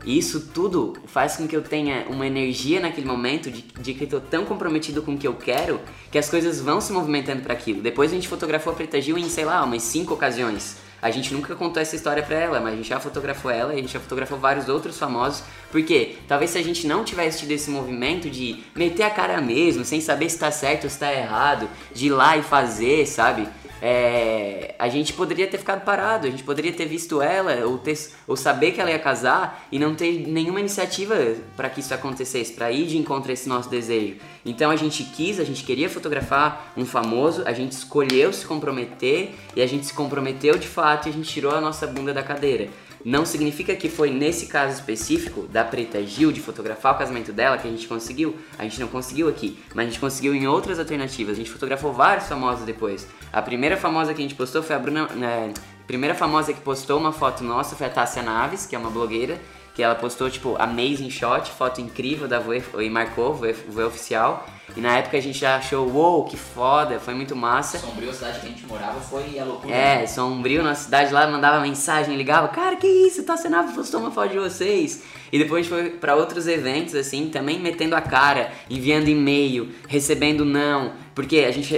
[0.05, 4.03] E isso tudo faz com que eu tenha uma energia naquele momento de, de que
[4.03, 7.41] eu tô tão comprometido com o que eu quero que as coisas vão se movimentando
[7.41, 7.81] para aquilo.
[7.81, 10.77] Depois a gente fotografou a Preta Gil em, sei lá, umas cinco ocasiões.
[11.01, 13.77] A gente nunca contou essa história pra ela, mas a gente já fotografou ela e
[13.77, 15.43] a gente já fotografou vários outros famosos.
[15.71, 19.83] Porque talvez se a gente não tivesse tido esse movimento de meter a cara mesmo,
[19.85, 23.47] sem saber se tá certo ou se tá errado, de ir lá e fazer, sabe?
[23.81, 27.97] É, a gente poderia ter ficado parado, a gente poderia ter visto ela ou, ter,
[28.27, 31.15] ou saber que ela ia casar e não ter nenhuma iniciativa
[31.55, 34.15] para que isso acontecesse, para ir de encontro a esse nosso desejo.
[34.45, 39.35] Então a gente quis, a gente queria fotografar um famoso, a gente escolheu se comprometer
[39.55, 42.23] e a gente se comprometeu de fato e a gente tirou a nossa bunda da
[42.23, 42.69] cadeira.
[43.05, 47.55] Não significa que foi nesse caso específico da Preta Gil de fotografar o casamento dela
[47.55, 48.35] que a gente conseguiu.
[48.57, 51.33] A gente não conseguiu aqui, mas a gente conseguiu em outras alternativas.
[51.33, 53.07] A gente fotografou vários famosos depois.
[53.31, 55.03] A primeira famosa que a gente postou foi a Bruna.
[55.03, 58.89] a primeira famosa que postou uma foto nossa foi a Tássia Naves, que é uma
[58.89, 59.39] blogueira,
[59.75, 64.47] que ela postou tipo amazing shot, foto incrível da Voe e marcou, Voe, Voe oficial.
[64.75, 67.77] E na época a gente já achou, uou, que foda, foi muito massa.
[67.77, 69.73] Sombrio, a cidade que a gente morava, foi a loucura.
[69.73, 74.11] É, sombrio na cidade lá, mandava mensagem, ligava, cara, que isso, tá sendo postou uma
[74.11, 75.03] foto de vocês.
[75.31, 79.69] E depois a gente foi pra outros eventos, assim, também metendo a cara, enviando e-mail,
[79.87, 81.73] recebendo não, porque a gente,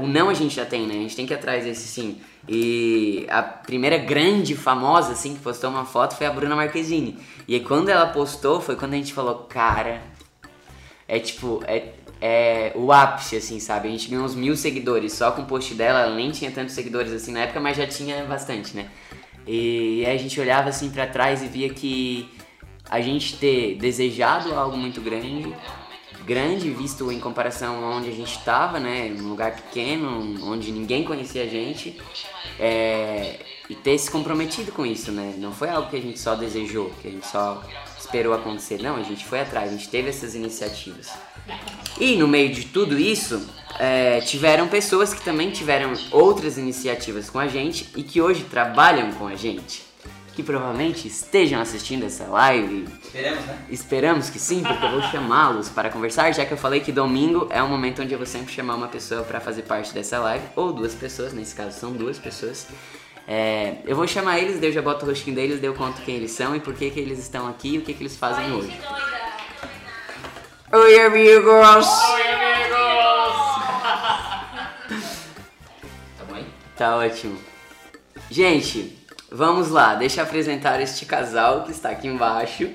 [0.00, 0.94] o não a gente já tem, né?
[0.94, 2.18] A gente tem que ir atrás desse sim.
[2.48, 7.18] E a primeira grande famosa, assim, que postou uma foto foi a Bruna Marquezine.
[7.48, 10.00] E aí quando ela postou, foi quando a gente falou, cara,
[11.08, 13.88] é tipo, é, é o ápice, assim, sabe?
[13.88, 16.00] A gente ganhou uns mil seguidores só com o post dela.
[16.00, 18.88] Ela nem tinha tantos seguidores assim na época, mas já tinha bastante, né?
[19.46, 22.28] E, aí a gente olhava assim para trás e via que
[22.88, 25.54] a gente ter desejado algo muito grande,
[26.26, 29.14] grande visto em comparação a onde a gente estava, né?
[29.16, 31.96] Um lugar pequeno, onde ninguém conhecia a gente.
[32.58, 33.38] É,
[33.70, 35.34] e ter se comprometido com isso, né?
[35.38, 37.62] Não foi algo que a gente só desejou, que a gente só
[37.98, 38.82] esperou acontecer.
[38.82, 41.10] Não, a gente foi atrás, a gente teve essas iniciativas.
[41.98, 47.38] E no meio de tudo isso, é, tiveram pessoas que também tiveram outras iniciativas com
[47.38, 49.85] a gente e que hoje trabalham com a gente.
[50.36, 52.86] Que provavelmente estejam assistindo essa live.
[53.02, 53.58] Esperamos, né?
[53.70, 57.48] Esperamos que sim, porque eu vou chamá-los para conversar, já que eu falei que domingo
[57.50, 60.44] é um momento onde eu vou sempre chamar uma pessoa para fazer parte dessa live,
[60.54, 62.66] ou duas pessoas, nesse caso são duas pessoas.
[63.26, 66.02] É, eu vou chamar eles, daí eu já boto o rostinho deles, daí eu conto
[66.02, 68.16] quem eles são e por que, que eles estão aqui e o que, que eles
[68.16, 68.78] fazem Oi, hoje.
[68.78, 69.16] doida.
[70.84, 71.86] Oi, amigos!
[71.86, 72.76] Oi, amigos!
[76.18, 76.46] Tá bom aí?
[76.76, 77.38] Tá ótimo.
[78.30, 78.95] Gente,
[79.30, 82.68] vamos lá, deixa eu apresentar este casal que está aqui embaixo.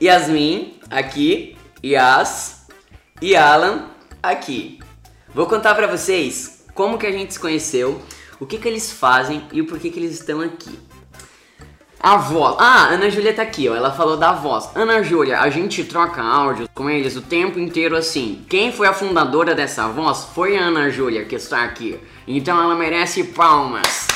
[0.00, 2.66] Yasmin, aqui, Yas
[3.20, 3.86] e Alan,
[4.22, 4.78] aqui.
[5.34, 8.00] Vou contar pra vocês como que a gente se conheceu,
[8.40, 10.78] o que que eles fazem e o porquê que eles estão aqui.
[12.04, 12.56] A voz.
[12.58, 13.76] Ah, Ana Júlia tá aqui, ó.
[13.76, 14.68] Ela falou da voz.
[14.74, 18.44] Ana Júlia, a gente troca áudios com eles o tempo inteiro assim.
[18.48, 22.00] Quem foi a fundadora dessa voz foi a Ana Júlia que está aqui.
[22.26, 24.08] Então ela merece palmas.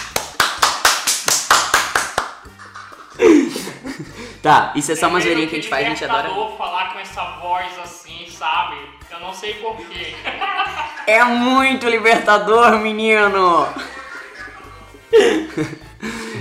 [4.46, 6.28] Tá, isso é só uma zoeirinha que a gente faz, a gente adora.
[6.28, 8.76] libertador falar com essa voz assim, sabe?
[9.10, 10.14] Eu não sei porquê.
[11.08, 13.68] É muito libertador, menino!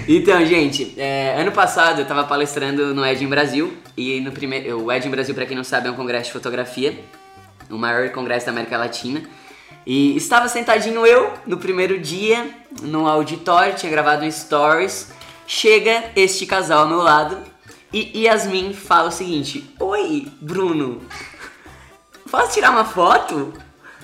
[0.07, 4.91] Então, gente, é, ano passado eu tava palestrando no Edin Brasil e no primeiro, o
[4.91, 6.99] Edin Brasil, pra quem não sabe, é um congresso de fotografia,
[7.71, 9.23] o maior congresso da América Latina.
[9.83, 12.47] E estava sentadinho eu no primeiro dia
[12.83, 15.11] no auditório, tinha gravado um stories.
[15.47, 17.54] Chega este casal ao meu lado
[17.95, 21.01] e Yasmin fala o seguinte: Oi, Bruno,
[22.29, 23.53] posso tirar uma foto?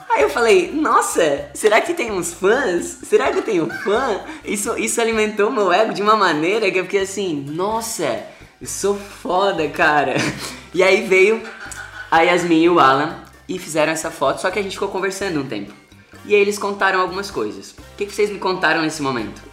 [0.10, 3.00] Aí eu falei, nossa, será que tem uns fãs?
[3.04, 4.22] Será que eu tenho fã?
[4.44, 8.24] Isso, isso alimentou meu ego de uma maneira que eu fiquei assim, nossa,
[8.62, 10.16] eu sou foda, cara.
[10.74, 11.42] E aí veio
[12.10, 15.42] a Yasmin e o Alan e fizeram essa foto, só que a gente ficou conversando
[15.42, 15.74] um tempo.
[16.26, 17.72] E aí eles contaram algumas coisas.
[17.72, 19.51] O que, que vocês me contaram nesse momento?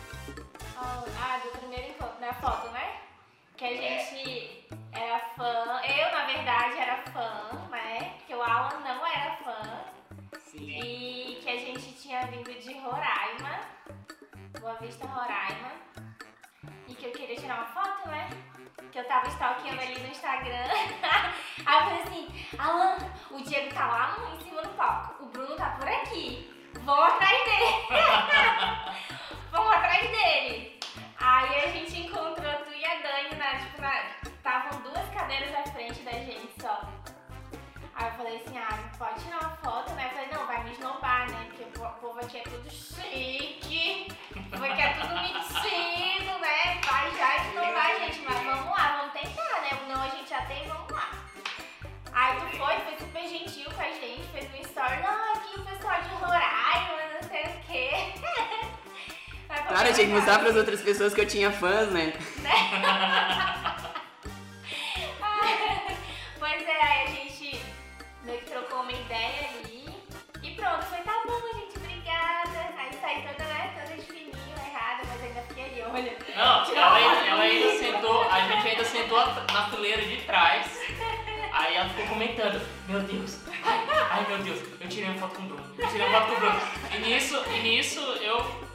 [5.38, 5.80] Fã.
[5.84, 8.16] Eu, na verdade, era fã, né?
[8.26, 9.84] Que o Alan não era fã.
[10.54, 13.60] E que a gente tinha vindo de Roraima,
[14.60, 15.70] Boa Vista, Roraima.
[16.88, 18.28] E que eu queria tirar uma foto, né?
[18.90, 20.66] Que eu tava stalkeando ali no Instagram.
[21.64, 22.98] Aí eu falei assim, Alan,
[23.30, 25.22] o Diego tá lá em cima do palco.
[25.22, 26.47] O Bruno tá por aqui.
[26.74, 27.86] Vamos atrás dele.
[29.50, 30.80] Vamos atrás dele.
[31.20, 35.62] Aí a gente encontrou tu e a Dani, na, tipo, na, estavam duas cadeiras à
[35.72, 36.80] frente da gente só.
[37.94, 40.06] Aí eu falei assim, ah, pode tirar uma foto, né?
[40.06, 41.46] Eu falei, não, vai me esnobar, né?
[41.48, 46.80] Porque o po- povo aqui é tudo chique, o povo aqui é tudo metido, né?
[46.86, 49.70] Vai já esnobar gente, mas vamos lá, vamos tentar, né?
[49.88, 51.10] Não, a gente já tem, vamos lá.
[52.12, 55.27] Aí tu foi, foi super gentil com a gente, fez um story, não,
[59.68, 62.12] Cara, eu tinha que mostrar pras outras pessoas que eu tinha fãs, né?
[66.38, 67.60] Pois é, aí a gente
[68.24, 69.88] meio que trocou uma ideia ali.
[70.42, 72.74] E pronto, foi tá bom, gente, obrigada.
[72.78, 76.16] Aí saí toda, né, toda de fininho, errada, mas ainda fiquei ali, olha.
[76.36, 79.18] Não, Tirou ela, ainda- ela ainda sentou, a gente ainda sentou
[79.52, 80.80] na fileira de trás.
[81.52, 85.42] Aí ela ficou comentando, meu Deus, ai, ai, meu Deus, eu tirei uma foto com
[85.42, 86.60] o Bruno, eu tirei uma foto com o Bruno.
[86.94, 88.67] E nisso, e nisso eu,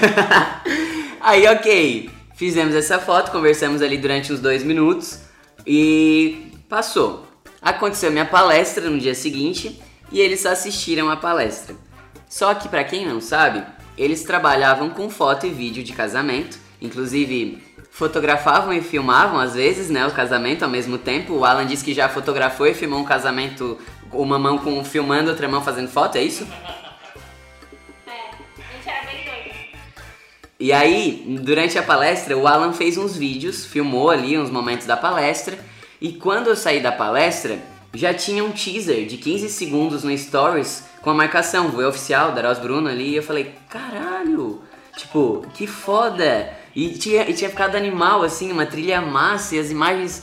[1.20, 5.20] Aí, ok, fizemos essa foto, conversamos ali durante uns dois minutos
[5.66, 7.26] e passou.
[7.60, 11.74] Aconteceu minha palestra no dia seguinte e eles assistiram a palestra.
[12.28, 13.62] Só que, pra quem não sabe,
[13.98, 20.06] eles trabalhavam com foto e vídeo de casamento, inclusive fotografavam e filmavam às vezes, né,
[20.06, 21.34] o casamento ao mesmo tempo.
[21.34, 23.76] O Alan disse que já fotografou e filmou um casamento,
[24.12, 26.46] uma mão com filmando, outra mão fazendo foto, é isso?
[30.60, 34.94] E aí, durante a palestra, o Alan fez uns vídeos, filmou ali uns momentos da
[34.94, 35.58] palestra
[35.98, 37.58] E quando eu saí da palestra,
[37.94, 42.46] já tinha um teaser de 15 segundos no Stories com a marcação, voe oficial, da
[42.46, 44.60] Ross Bruno ali, e eu falei, caralho,
[44.96, 46.52] tipo, que foda!
[46.76, 50.22] E tinha, e tinha ficado animal, assim, uma trilha massa e as imagens,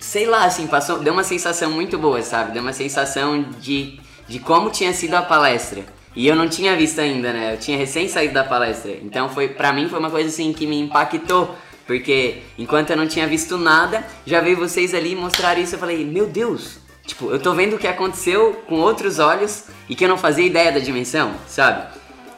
[0.00, 2.50] sei lá, assim, passou, deu uma sensação muito boa, sabe?
[2.50, 5.84] Deu uma sensação de, de como tinha sido a palestra.
[6.18, 7.54] E eu não tinha visto ainda, né?
[7.54, 8.90] Eu tinha recém saído da palestra.
[8.90, 11.56] Então foi, pra mim foi uma coisa assim que me impactou.
[11.86, 15.76] Porque enquanto eu não tinha visto nada, já veio vocês ali mostrar isso.
[15.76, 19.94] Eu falei, meu Deus, tipo, eu tô vendo o que aconteceu com outros olhos e
[19.94, 21.86] que eu não fazia ideia da dimensão, sabe?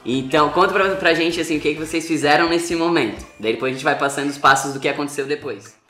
[0.04, 3.26] Então, conta pra, pra gente assim, o que, que vocês fizeram nesse momento.
[3.40, 5.80] Daí depois a gente vai passando os passos do que aconteceu depois.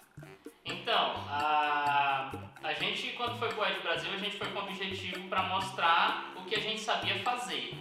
[0.64, 0.94] Então,
[1.28, 2.30] a,
[2.62, 6.29] a gente, quando foi pro Ed Brasil, a gente foi com o objetivo para mostrar
[6.50, 7.72] que a gente sabia fazer.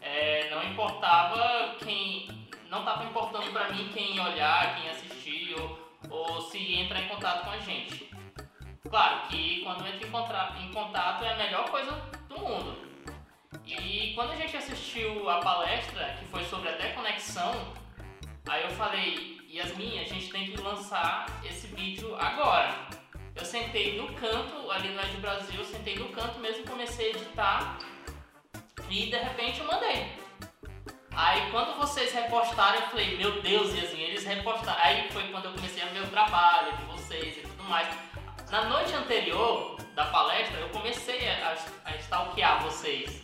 [0.00, 2.28] É, não importava quem.
[2.68, 5.78] Não estava importando para mim quem olhar, quem assistir ou,
[6.10, 8.10] ou se entrar em contato com a gente.
[8.88, 11.92] Claro que quando entra em, em contato é a melhor coisa
[12.28, 12.76] do mundo.
[13.64, 17.52] E quando a gente assistiu a palestra, que foi sobre até conexão,
[18.48, 22.74] aí eu falei, Yasmin, a gente tem que lançar esse vídeo agora.
[23.36, 27.10] Eu sentei no canto, ali no Ed Brasil, eu sentei no canto mesmo, comecei a
[27.10, 27.78] editar
[28.92, 30.06] e de repente eu mandei.
[31.14, 34.78] Aí quando vocês repostaram, eu falei, meu Deus, Yasmin, eles repostaram.
[34.82, 37.88] Aí foi quando eu comecei a ver o trabalho de vocês e tudo mais.
[38.50, 43.22] Na noite anterior da palestra, eu comecei a, a stalkear vocês.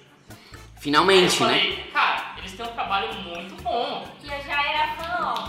[0.80, 1.58] Finalmente, eu né?
[1.58, 4.06] falei, cara, eles têm um trabalho muito bom.
[4.22, 5.48] E eu já era fã, ó.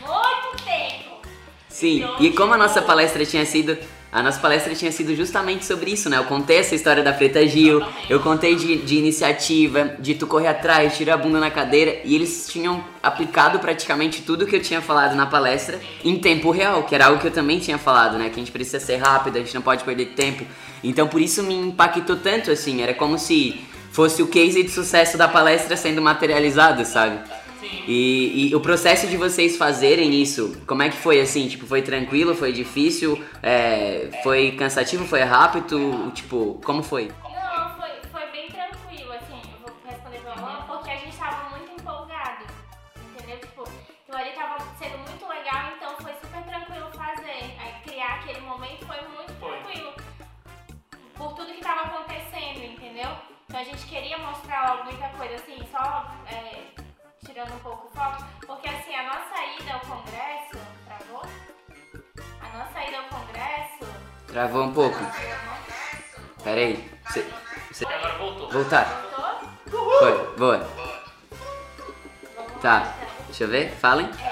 [0.00, 1.20] Muito tempo.
[1.68, 3.78] Sim, e como a nossa palestra tinha sido.
[4.10, 6.16] A nossa palestra tinha sido justamente sobre isso, né?
[6.16, 10.46] Eu contei essa história da Preta Gil, eu contei de, de iniciativa, de tu correr
[10.46, 14.80] atrás, tirar a bunda na cadeira, e eles tinham aplicado praticamente tudo que eu tinha
[14.80, 18.30] falado na palestra em tempo real, que era algo que eu também tinha falado, né?
[18.30, 20.42] Que a gente precisa ser rápido, a gente não pode perder tempo.
[20.82, 23.60] Então por isso me impactou tanto, assim, era como se
[23.92, 27.18] fosse o case de sucesso da palestra sendo materializado, sabe?
[27.86, 31.48] E, e o processo de vocês fazerem isso, como é que foi assim?
[31.48, 36.10] Tipo, foi tranquilo, foi difícil, é, foi cansativo, foi rápido?
[36.12, 37.10] Tipo, como foi?
[37.22, 41.48] Não, foi, foi bem tranquilo, assim, eu vou responder pra Luan, porque a gente tava
[41.50, 42.44] muito empolgado,
[43.14, 43.38] entendeu?
[43.40, 47.54] Tipo, aquilo ali tava sendo muito legal, então foi super tranquilo fazer.
[47.58, 49.92] Aí criar aquele momento foi muito tranquilo.
[51.16, 53.10] Por tudo que tava acontecendo, entendeu?
[53.46, 56.87] Então a gente queria mostrar logo muita coisa, assim, só é,
[57.28, 61.22] tirando um pouco o foco, porque assim, a nossa ida ao congresso, travou?
[62.40, 63.86] A nossa ida ao congresso.
[64.26, 64.96] Travou um pouco.
[66.42, 66.90] Pera aí.
[67.10, 67.26] Cê-
[67.72, 68.50] cê- Agora voltou.
[68.50, 68.84] voltar.
[69.66, 69.98] Voltou?
[69.98, 70.58] Foi, boa.
[72.36, 72.74] Vamos Tá.
[72.80, 73.08] lá, então.
[73.26, 74.06] Deixa eu ver, falem.
[74.22, 74.27] É,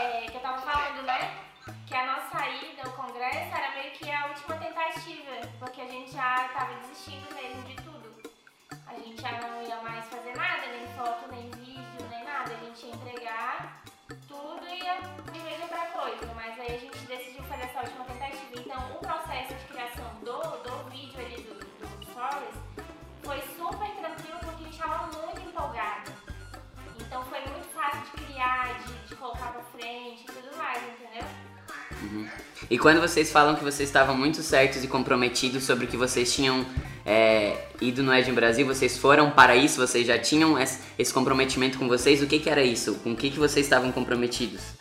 [32.87, 36.65] quando vocês falam que vocês estavam muito certos e comprometidos sobre o que vocês tinham
[37.05, 41.89] é, ido no Ed Brasil, vocês foram para isso, vocês já tinham esse comprometimento com
[41.89, 42.95] vocês, o que, que era isso?
[43.03, 44.76] Com o que, que vocês estavam comprometidos?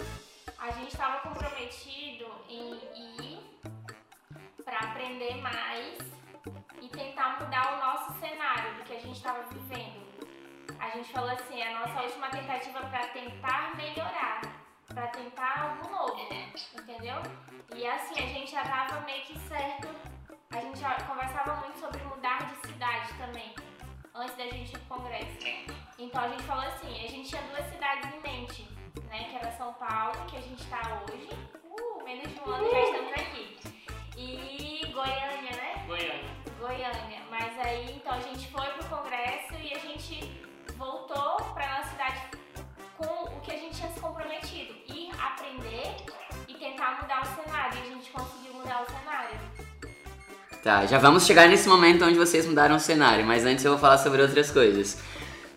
[47.01, 47.77] Mudar o cenário.
[47.77, 49.39] E a gente conseguiu mudar o cenário.
[50.63, 53.79] Tá, já vamos chegar nesse momento onde vocês mudaram o cenário, mas antes eu vou
[53.79, 54.98] falar sobre outras coisas.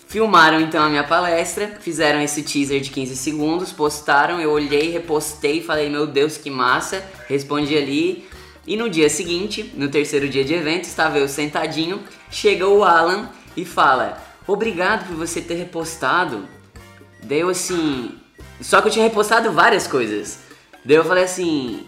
[0.07, 5.62] Filmaram então a minha palestra, fizeram esse teaser de 15 segundos, postaram, eu olhei, repostei,
[5.62, 8.28] falei, meu Deus, que massa, respondi ali.
[8.66, 13.30] E no dia seguinte, no terceiro dia de evento, estava eu sentadinho, chega o Alan
[13.57, 16.49] e fala: Obrigado por você ter repostado.
[17.22, 18.18] Daí eu assim.
[18.61, 20.47] Só que eu tinha repostado várias coisas.
[20.89, 21.84] Daí eu falei assim: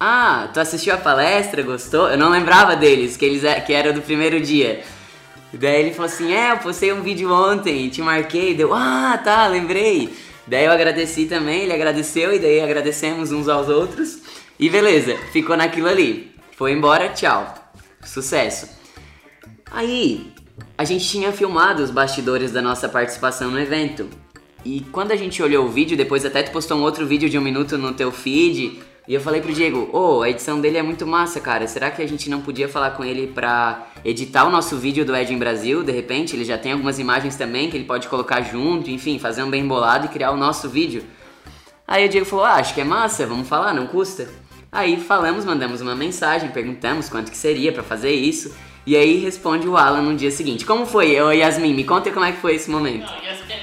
[0.00, 2.08] Ah, tu assistiu a palestra, gostou?
[2.08, 4.82] Eu não lembrava deles, que eles é- que era do primeiro dia.
[5.52, 8.54] Daí ele falou assim: É, eu postei um vídeo ontem, te marquei.
[8.54, 10.16] Deu, ah, tá, lembrei.
[10.46, 14.18] Daí eu agradeci também, ele agradeceu e daí agradecemos uns aos outros.
[14.58, 16.34] E beleza, ficou naquilo ali.
[16.56, 17.54] Foi embora, tchau.
[18.02, 18.66] Sucesso.
[19.70, 20.32] Aí,
[20.78, 24.08] a gente tinha filmado os bastidores da nossa participação no evento.
[24.68, 27.38] E quando a gente olhou o vídeo, depois até tu postou um outro vídeo de
[27.38, 30.82] um minuto no teu feed, e eu falei pro Diego, ô, a edição dele é
[30.82, 31.66] muito massa, cara.
[31.66, 35.16] Será que a gente não podia falar com ele pra editar o nosso vídeo do
[35.16, 36.36] Ed em Brasil, de repente?
[36.36, 39.66] Ele já tem algumas imagens também que ele pode colocar junto, enfim, fazer um bem
[39.66, 41.02] bolado e criar o nosso vídeo.
[41.86, 44.28] Aí o Diego falou, ah, acho que é massa, vamos falar, não custa.
[44.70, 48.54] Aí falamos, mandamos uma mensagem, perguntamos quanto que seria pra fazer isso.
[48.86, 50.66] E aí responde o Alan no dia seguinte.
[50.66, 51.72] Como foi, ô Yasmin?
[51.72, 53.06] Me conta como é que foi esse momento.
[53.06, 53.57] Não, Yasmin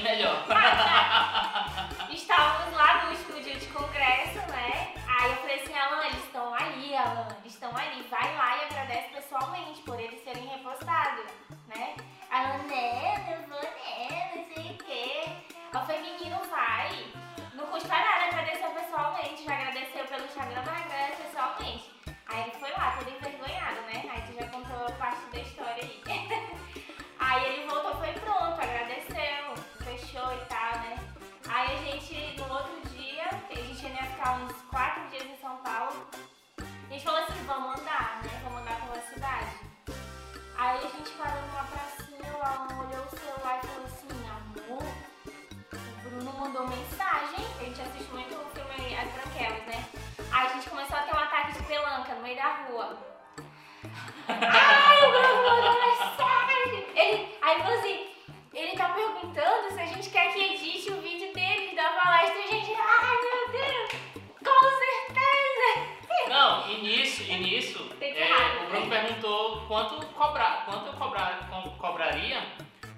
[34.32, 36.08] uns quatro dias em São Paulo.
[36.58, 38.40] A gente falou assim, vamos andar, né?
[38.42, 39.50] Vamos andar pela cidade.
[40.58, 44.82] Aí a gente parou numa pracinha, o Alan olhou o celular e falou assim, amor,
[45.70, 47.44] o Bruno mandou mensagem.
[47.60, 49.84] A gente assiste muito o filme As Branquelas, né?
[50.32, 52.98] Aí a gente começou a ter um ataque de pelanca no meio da rua.
[54.28, 56.86] Ai, o Bruno mandou mensagem!
[56.94, 58.10] Ele, aí falou assim,
[58.52, 62.46] ele tá perguntando se a gente quer que edite o vídeo dele da palestra a
[62.46, 63.25] gente, ai
[66.76, 69.00] e nisso, e nisso, é, o Bruno né?
[69.00, 72.42] perguntou quanto, cobrar, quanto eu cobrar, co- cobraria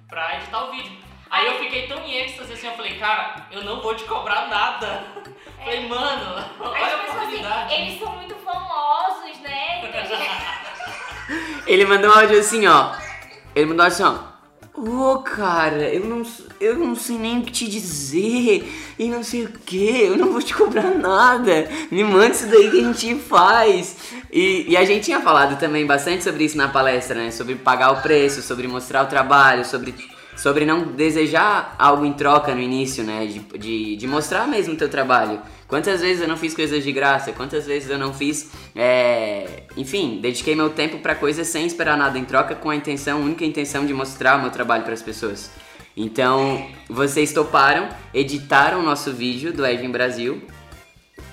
[0.07, 0.91] pra editar o vídeo.
[1.29, 4.47] Aí eu fiquei tão em êxtase assim, eu falei, cara, eu não vou te cobrar
[4.47, 5.03] nada.
[5.63, 7.73] Falei, mano, Aí olha a a pensou oportunidade.
[7.73, 9.81] assim, eles são muito famosos, né?
[9.85, 12.95] Então, gente- Ele mandou um áudio assim, ó.
[13.53, 14.28] Ele mandou assim, ó.
[14.81, 16.23] Ô, cara, eu não,
[16.57, 18.65] eu não sei nem o que te dizer
[18.97, 21.69] e não sei o que, eu não vou te cobrar nada.
[21.91, 23.97] Me manda isso daí que a gente faz.
[24.31, 27.29] E, e a gente tinha falado também bastante sobre isso na palestra, né?
[27.29, 29.93] Sobre pagar o preço, sobre mostrar o trabalho, sobre,
[30.41, 33.25] sobre não desejar algo em troca no início, né?
[33.25, 35.41] De, de, de mostrar mesmo o teu trabalho.
[35.67, 37.33] Quantas vezes eu não fiz coisas de graça?
[37.33, 38.49] Quantas vezes eu não fiz.
[38.73, 43.21] é, Enfim, dediquei meu tempo pra coisas sem esperar nada em troca, com a intenção,
[43.21, 45.51] única intenção de mostrar o meu trabalho para as pessoas.
[45.95, 50.41] Então, vocês toparam, editaram o nosso vídeo do Edwin Brasil.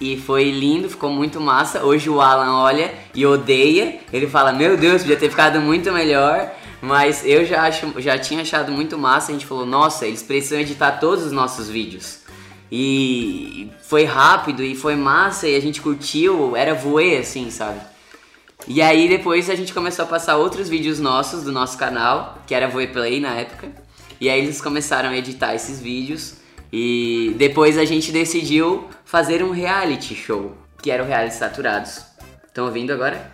[0.01, 1.85] E foi lindo, ficou muito massa.
[1.85, 4.01] Hoje o Alan olha e odeia.
[4.13, 6.51] Ele fala: Meu Deus, podia ter ficado muito melhor.
[6.87, 9.33] Mas eu já, acho, já tinha achado muito massa.
[9.33, 12.21] A gente falou: Nossa, eles precisam editar todos os nossos vídeos.
[12.71, 17.81] E foi rápido e foi massa e a gente curtiu, era voê assim, sabe?
[18.69, 22.55] E aí depois a gente começou a passar outros vídeos nossos do nosso canal, que
[22.55, 23.69] era Voe Play na época.
[24.21, 26.35] E aí eles começaram a editar esses vídeos
[26.73, 32.03] e depois a gente decidiu fazer um reality show, que era o Reality Saturados.
[32.49, 33.33] Estão ouvindo agora?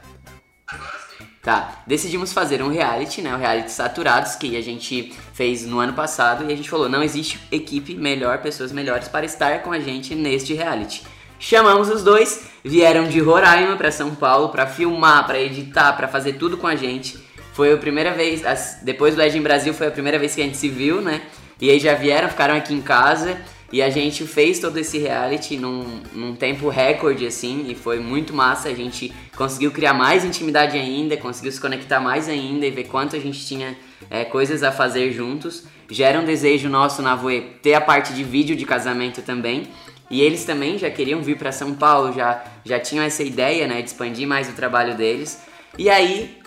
[1.43, 3.35] Tá, decidimos fazer um reality, né?
[3.35, 7.03] O reality Saturados, que a gente fez no ano passado e a gente falou: não
[7.03, 11.03] existe equipe melhor, pessoas melhores para estar com a gente neste reality.
[11.41, 16.35] Chamamos os dois, vieram de Roraima para São Paulo para filmar, para editar, para fazer
[16.35, 17.19] tudo com a gente.
[17.53, 18.43] Foi a primeira vez,
[18.83, 21.23] depois do em Brasil, foi a primeira vez que a gente se viu, né?
[21.61, 23.37] E aí já vieram, ficaram aqui em casa
[23.73, 28.35] e a gente fez todo esse reality num, num tempo recorde, assim, e foi muito
[28.35, 28.69] massa.
[28.69, 29.13] A gente
[29.43, 33.45] conseguiu criar mais intimidade ainda, conseguiu se conectar mais ainda e ver quanto a gente
[33.45, 33.77] tinha
[34.09, 35.65] é, coisas a fazer juntos.
[35.91, 39.67] Gera um desejo nosso na Voe ter a parte de vídeo de casamento também.
[40.09, 43.83] E eles também já queriam vir para São Paulo, já, já tinham essa ideia, né,
[43.83, 45.43] de expandir mais o trabalho deles.
[45.77, 46.39] E aí,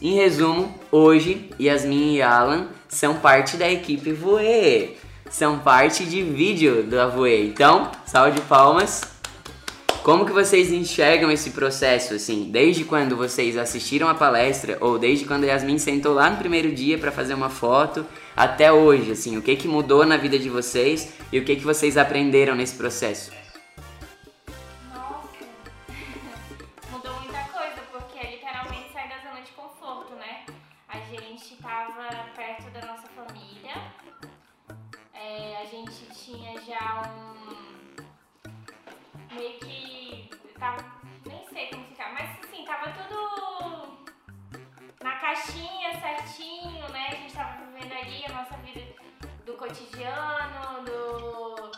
[0.00, 4.96] em resumo, hoje Yasmin e Alan são parte da equipe Voe.
[5.28, 7.48] São parte de vídeo da Voe.
[7.48, 9.17] Então, salve de palmas.
[10.08, 12.50] Como que vocês enxergam esse processo, assim?
[12.50, 16.74] Desde quando vocês assistiram a palestra ou desde quando a Yasmin sentou lá no primeiro
[16.74, 19.36] dia para fazer uma foto até hoje, assim?
[19.36, 22.74] O que que mudou na vida de vocês e o que que vocês aprenderam nesse
[22.74, 23.30] processo?
[24.94, 25.28] Nossa,
[26.90, 30.46] mudou muita coisa, porque literalmente sair da zona de conforto, né?
[30.88, 33.74] A gente tava perto da nossa família,
[35.12, 37.36] é, a gente tinha já um.
[39.34, 39.67] meio que.
[40.58, 40.84] Tava,
[41.24, 41.70] nem sei
[42.68, 44.06] tava tudo
[45.02, 47.08] na caixinha certinho, né?
[47.08, 48.94] A gente tava vivendo ali a nossa vida
[49.46, 51.72] do cotidiano, do,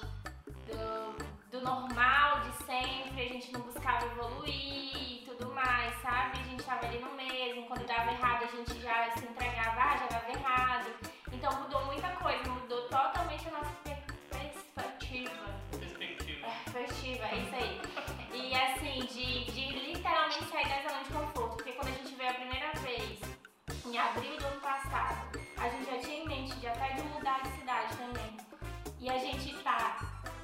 [0.67, 6.41] do, do normal de sempre, a gente não buscava evoluir e tudo mais, sabe?
[6.41, 9.97] A gente tava ali no mesmo, quando dava errado a gente já se entregava, ah,
[9.97, 10.91] já dava errado.
[11.33, 13.90] Então mudou muita coisa, mudou totalmente a nossa
[20.11, 21.57] literalmente sair da zona de conforto.
[21.57, 23.21] Porque quando a gente veio a primeira vez,
[23.87, 27.41] em abril do ano passado, a gente já tinha em mente de até de mudar
[27.43, 28.37] de cidade também.
[28.99, 29.99] E a gente tá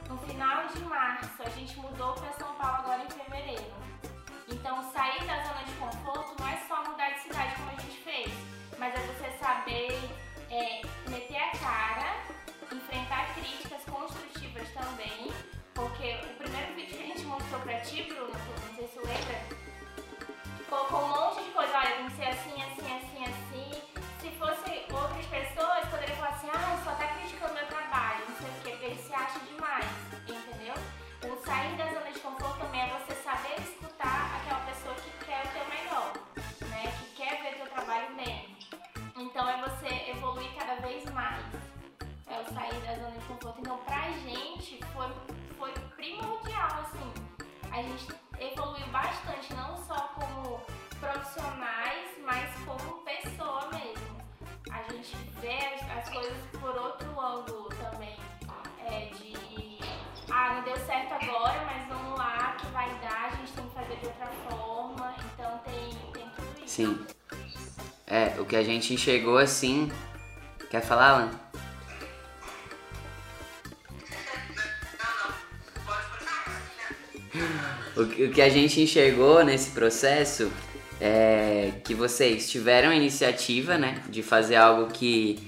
[0.08, 3.74] no final de março, a gente mudou pra São Paulo agora em fevereiro.
[4.48, 7.98] Então sair da zona de conforto não é só mudar de cidade como a gente
[8.02, 8.32] fez,
[8.78, 9.98] mas é você saber
[10.48, 12.22] é, meter a cara,
[12.72, 15.32] enfrentar críticas construtivas também,
[15.74, 19.55] porque o primeiro vídeo que a gente mostrou pra ti, Bruno, não sei se lembra,
[20.68, 23.82] colocou um monte de coisa, olha, tem que ser assim, assim, assim, assim.
[24.20, 28.48] Se fosse outras pessoas, poderia falar assim, ah, só tá criticando meu trabalho, não sei
[28.48, 29.86] o quê, porque ele se acha demais,
[30.28, 30.74] entendeu?
[31.24, 35.44] O sair da zona de conforto também é você saber escutar aquela pessoa que quer
[35.44, 36.12] o teu melhor,
[36.68, 36.92] né?
[36.98, 38.56] Que quer ver teu trabalho bem.
[39.16, 41.44] Então é você evoluir cada vez mais.
[42.28, 43.60] É o sair da zona de conforto.
[43.60, 45.08] Então pra gente foi,
[45.56, 47.14] foi primordial, assim.
[47.72, 48.08] A gente
[48.38, 49.75] evoluiu bastante, não
[51.16, 54.16] profissionais, mas como pessoa mesmo.
[54.70, 58.16] A gente vê as, as coisas por outro ângulo também.
[58.84, 59.34] É de
[60.30, 63.74] ah, não deu certo agora, mas vamos lá, que vai dar, a gente tem que
[63.74, 65.14] fazer de outra forma.
[65.32, 66.74] Então tem, tem tudo isso.
[66.74, 67.06] Sim.
[68.06, 69.90] É, o que a gente enxergou assim.
[70.70, 71.30] Quer falar, Alan?
[77.96, 80.52] O que o que a gente enxergou nesse processo
[81.00, 85.38] é que vocês tiveram a iniciativa, né, de fazer algo que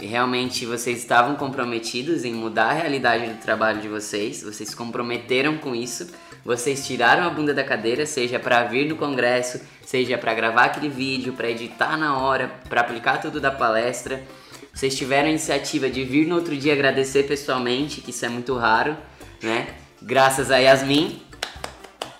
[0.00, 5.58] realmente vocês estavam comprometidos em mudar a realidade do trabalho de vocês, vocês se comprometeram
[5.58, 6.08] com isso,
[6.44, 10.88] vocês tiraram a bunda da cadeira, seja para vir no congresso, seja para gravar aquele
[10.88, 14.22] vídeo, para editar na hora, para aplicar tudo da palestra.
[14.72, 18.56] Vocês tiveram a iniciativa de vir no outro dia agradecer pessoalmente, que isso é muito
[18.56, 18.96] raro,
[19.42, 19.66] né?
[20.00, 21.20] Graças a Yasmin,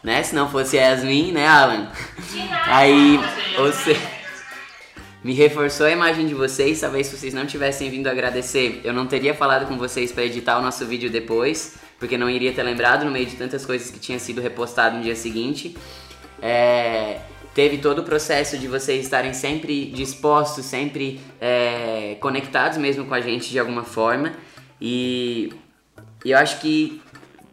[0.03, 0.23] né?
[0.23, 1.91] Se não fosse a Yasmin, né, Alan?
[2.67, 3.19] Aí,
[3.57, 3.97] você
[5.23, 6.81] me reforçou a imagem de vocês.
[6.81, 10.59] Talvez se vocês não tivessem vindo agradecer, eu não teria falado com vocês para editar
[10.59, 13.99] o nosso vídeo depois, porque não iria ter lembrado no meio de tantas coisas que
[13.99, 15.77] tinha sido repostado no dia seguinte.
[16.41, 17.19] É,
[17.55, 23.21] teve todo o processo de vocês estarem sempre dispostos, sempre é, conectados mesmo com a
[23.21, 24.33] gente de alguma forma.
[24.81, 25.53] E,
[26.25, 27.03] e eu acho que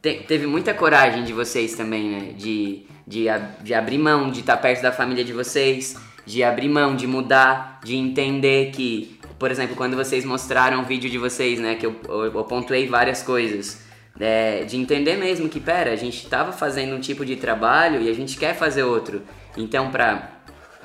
[0.06, 2.34] te- teve muita coragem de vocês também, né?
[2.38, 3.26] De, de,
[3.62, 5.96] de abrir mão de estar perto da família de vocês,
[6.26, 11.10] de abrir mão, de mudar, de entender que, por exemplo, quando vocês mostraram o vídeo
[11.10, 11.76] de vocês, né?
[11.76, 13.84] Que eu, eu, eu pontuei várias coisas.
[14.20, 18.10] é, de entender mesmo que, pera, a gente estava fazendo um tipo de trabalho e
[18.10, 19.22] a gente quer fazer outro.
[19.58, 20.32] Então, pra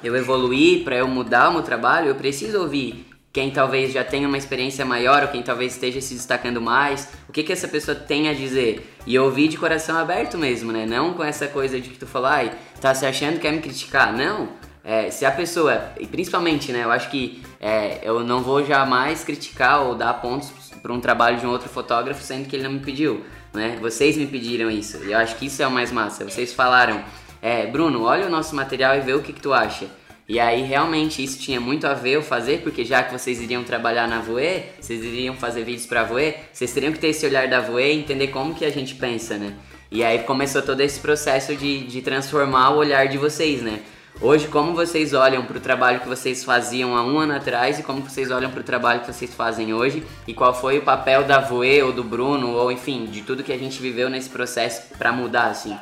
[0.02, 4.26] eu evoluir, pra eu mudar o meu trabalho, eu preciso ouvir quem talvez já tenha
[4.26, 7.94] uma experiência maior ou quem talvez esteja se destacando mais, o que que essa pessoa
[7.94, 8.96] tem a dizer.
[9.06, 10.84] E ouvir de coração aberto mesmo, né?
[10.84, 13.60] Não com essa coisa de que tu falou, ai, tá se achando que quer me
[13.60, 14.12] criticar.
[14.12, 14.48] Não.
[14.82, 19.22] É, se a pessoa, e principalmente, né, eu acho que é, eu não vou jamais
[19.22, 20.50] criticar ou dar pontos
[20.82, 23.22] para um trabalho de um outro fotógrafo, sendo que ele não me pediu,
[23.52, 23.76] né?
[23.80, 26.24] Vocês me pediram isso, e eu acho que isso é o mais massa.
[26.24, 27.04] Vocês falaram,
[27.42, 29.86] é, Bruno, olha o nosso material e vê o que, que tu acha.
[30.30, 33.64] E aí realmente isso tinha muito a ver eu fazer, porque já que vocês iriam
[33.64, 37.48] trabalhar na Voe, vocês iriam fazer vídeos pra Voe, vocês teriam que ter esse olhar
[37.48, 39.54] da Voe e entender como que a gente pensa, né?
[39.90, 43.80] E aí começou todo esse processo de, de transformar o olhar de vocês, né?
[44.20, 48.00] Hoje, como vocês olham pro trabalho que vocês faziam há um ano atrás e como
[48.00, 51.82] vocês olham pro trabalho que vocês fazem hoje e qual foi o papel da Voe
[51.82, 55.46] ou do Bruno ou enfim, de tudo que a gente viveu nesse processo pra mudar,
[55.46, 55.76] assim.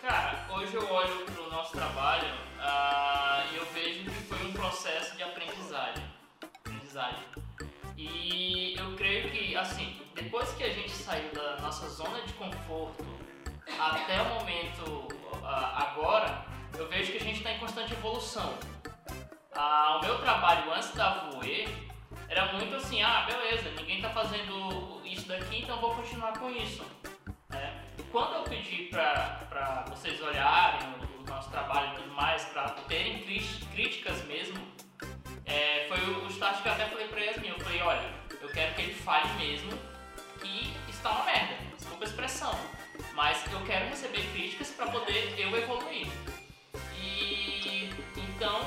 [0.00, 0.37] Cara,
[11.78, 13.04] nossa zona de conforto
[13.78, 15.06] até o momento
[15.44, 16.44] ah, agora,
[16.76, 18.52] eu vejo que a gente está em constante evolução.
[19.54, 21.68] Ah, o meu trabalho antes da Voe
[22.28, 26.84] era muito assim, ah, beleza, ninguém tá fazendo isso daqui, então vou continuar com isso.
[27.48, 27.84] né?
[28.10, 30.80] Quando eu pedi pra vocês olharem
[31.16, 34.58] o, nosso trabalho e tudo mais, pra terem críticas mesmo,
[35.44, 38.48] é, foi o, o start que eu até falei pra Yasmin, eu falei, olha, eu
[38.48, 39.97] quero que ele fale mesmo
[40.40, 42.58] que está uma merda, desculpa a expressão,
[43.14, 46.08] mas eu quero receber críticas pra poder eu evoluir.
[48.16, 48.60] Então,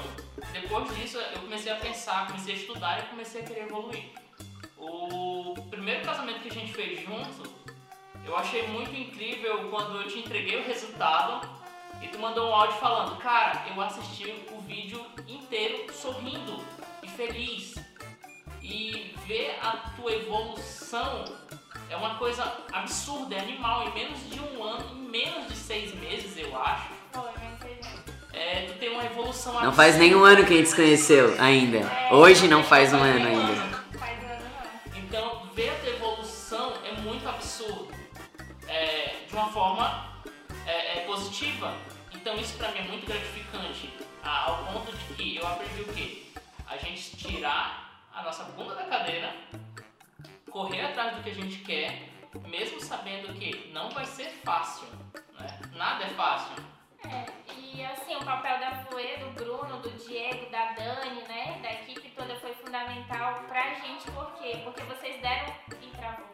[0.51, 4.03] depois disso, eu comecei a pensar, comecei a estudar e comecei a querer evoluir.
[4.77, 7.49] O primeiro casamento que a gente fez junto,
[8.25, 11.47] eu achei muito incrível quando eu te entreguei o resultado
[12.01, 16.61] e tu mandou um áudio falando, cara, eu assisti o vídeo inteiro sorrindo
[17.01, 17.75] e feliz.
[18.61, 21.25] E ver a tua evolução
[21.91, 23.89] é uma coisa absurda, é animal.
[23.89, 27.29] Em menos de um ano, em menos de seis meses, eu acho, Foi,
[27.61, 27.89] seja.
[28.31, 31.35] é, tu tem uma evolução Não faz nem um ano que a gente se conheceu
[31.37, 31.79] ainda.
[32.09, 33.81] Hoje não faz um ano ainda.
[33.99, 34.97] Faz ano não.
[34.99, 37.89] Então, ver a tua evolução é muito absurdo.
[38.69, 40.05] É, de uma forma
[40.65, 41.73] é, é positiva.
[42.13, 43.93] Então, isso pra mim é muito gratificante.
[44.23, 46.23] ao ponto de que eu aprendi o quê?
[46.69, 49.33] A gente tirar a nossa bunda da cadeira,
[50.51, 52.09] correr atrás do que a gente quer,
[52.47, 54.87] mesmo sabendo que não vai ser fácil.
[55.39, 55.59] Né?
[55.73, 56.63] Nada é fácil.
[57.03, 57.25] É,
[57.57, 61.59] e assim, o papel da Fluê, do Bruno, do Diego, da Dani, né?
[61.63, 64.59] Da equipe toda foi fundamental pra gente, por quê?
[64.63, 66.27] Porque vocês deram e travou.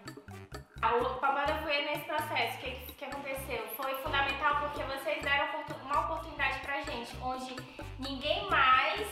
[1.01, 3.67] O papel da Fluê nesse processo, o que, que aconteceu?
[3.75, 5.47] Foi fundamental porque vocês deram
[5.83, 7.55] uma oportunidade pra gente, onde
[7.97, 9.07] ninguém mais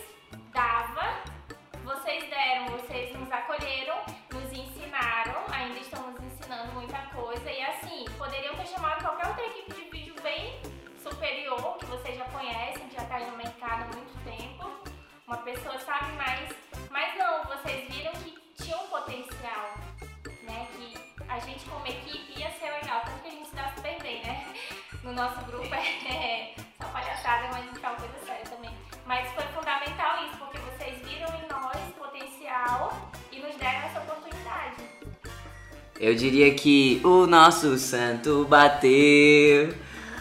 [0.52, 1.24] dava,
[1.86, 3.98] vocês deram, vocês nos acolheram,
[4.34, 9.46] nos ensinaram, ainda estão nos ensinando muita coisa, e assim, poderiam ter chamado qualquer outra
[9.46, 10.60] equipe de vídeo bem
[10.98, 14.68] superior, que vocês já conhecem, já está no mercado há muito tempo.
[15.28, 16.50] Uma pessoa sabe mais,
[16.90, 19.76] mas não, vocês viram que tinha um potencial,
[20.42, 20.68] né?
[20.76, 20.98] Que
[21.30, 24.24] a gente como equipe ia ser legal, tanto que a gente se dá super bem,
[24.24, 24.54] né?
[25.04, 28.76] No nosso grupo é só palhaçada, mas fala coisa séria também.
[29.06, 31.55] Mas foi fundamental isso, porque vocês viram em nós
[36.00, 39.74] Eu diria que o nosso santo bateu.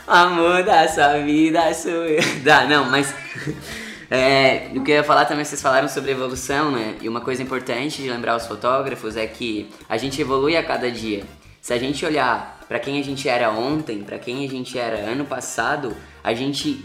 [0.06, 2.22] Amor da sua vida sou eu.
[2.44, 3.14] Dá, não, mas.
[4.10, 6.94] É, o que eu ia falar também, vocês falaram sobre evolução, né?
[7.00, 10.88] E uma coisa importante de lembrar os fotógrafos é que a gente evolui a cada
[10.90, 11.24] dia.
[11.60, 14.98] Se a gente olhar pra quem a gente era ontem, pra quem a gente era
[14.98, 16.84] ano passado, a gente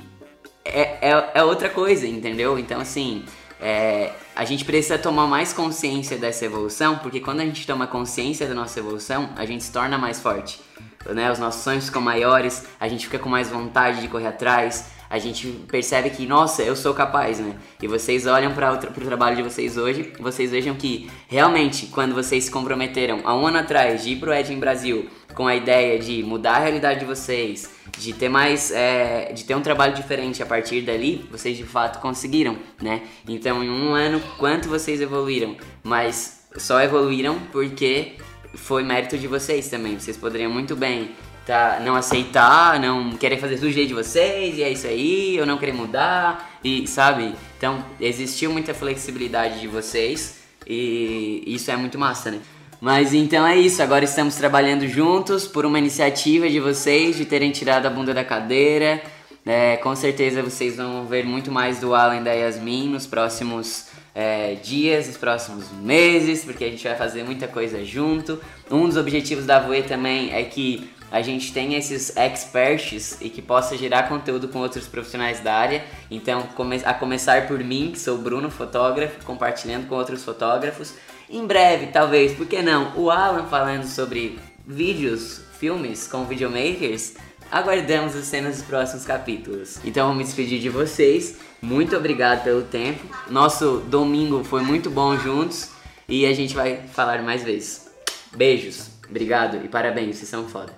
[0.65, 2.57] é, é, é outra coisa, entendeu?
[2.57, 3.23] Então, assim,
[3.59, 8.47] é, a gente precisa tomar mais consciência dessa evolução, porque quando a gente toma consciência
[8.47, 10.61] da nossa evolução, a gente se torna mais forte.
[11.05, 11.31] Né?
[11.31, 15.17] Os nossos sonhos ficam maiores, a gente fica com mais vontade de correr atrás, a
[15.17, 17.55] gente percebe que, nossa, eu sou capaz, né?
[17.81, 22.43] E vocês olham para o trabalho de vocês hoje, vocês vejam que realmente, quando vocês
[22.43, 26.23] se comprometeram há um ano atrás de ir pro Edging Brasil com a ideia de
[26.23, 30.45] mudar a realidade de vocês, de ter mais, é, de ter um trabalho diferente a
[30.45, 33.03] partir dali, vocês de fato conseguiram, né?
[33.27, 35.55] Então, em um ano, quanto vocês evoluíram?
[35.83, 38.13] Mas só evoluíram porque
[38.55, 39.99] foi mérito de vocês também.
[39.99, 41.11] Vocês poderiam muito bem
[41.49, 45.47] tá, não aceitar, não querer fazer do jeito de vocês, e é isso aí, eu
[45.47, 47.33] não querer mudar, e sabe?
[47.57, 52.39] Então, existiu muita flexibilidade de vocês, e isso é muito massa, né?
[52.81, 57.51] Mas então é isso, agora estamos trabalhando juntos por uma iniciativa de vocês de terem
[57.51, 59.01] tirado a bunda da cadeira.
[59.45, 64.55] É, com certeza vocês vão ver muito mais do Alan da Yasmin nos próximos é,
[64.55, 68.39] dias, nos próximos meses, porque a gente vai fazer muita coisa junto.
[68.71, 73.41] Um dos objetivos da Voe também é que a gente tenha esses experts e que
[73.41, 75.83] possa gerar conteúdo com outros profissionais da área.
[76.09, 76.47] Então,
[76.85, 80.93] a começar por mim, que sou o Bruno, fotógrafo, compartilhando com outros fotógrafos.
[81.29, 87.13] Em breve, talvez, por que não, o Alan falando sobre vídeos, filmes com videomakers.
[87.51, 89.79] Aguardamos as cenas dos próximos capítulos.
[89.85, 91.37] Então, vou me despedir de vocês.
[91.61, 93.05] Muito obrigado pelo tempo.
[93.29, 95.69] Nosso domingo foi muito bom juntos
[96.07, 97.91] e a gente vai falar mais vezes.
[98.35, 100.73] Beijos, obrigado e parabéns, vocês são foda.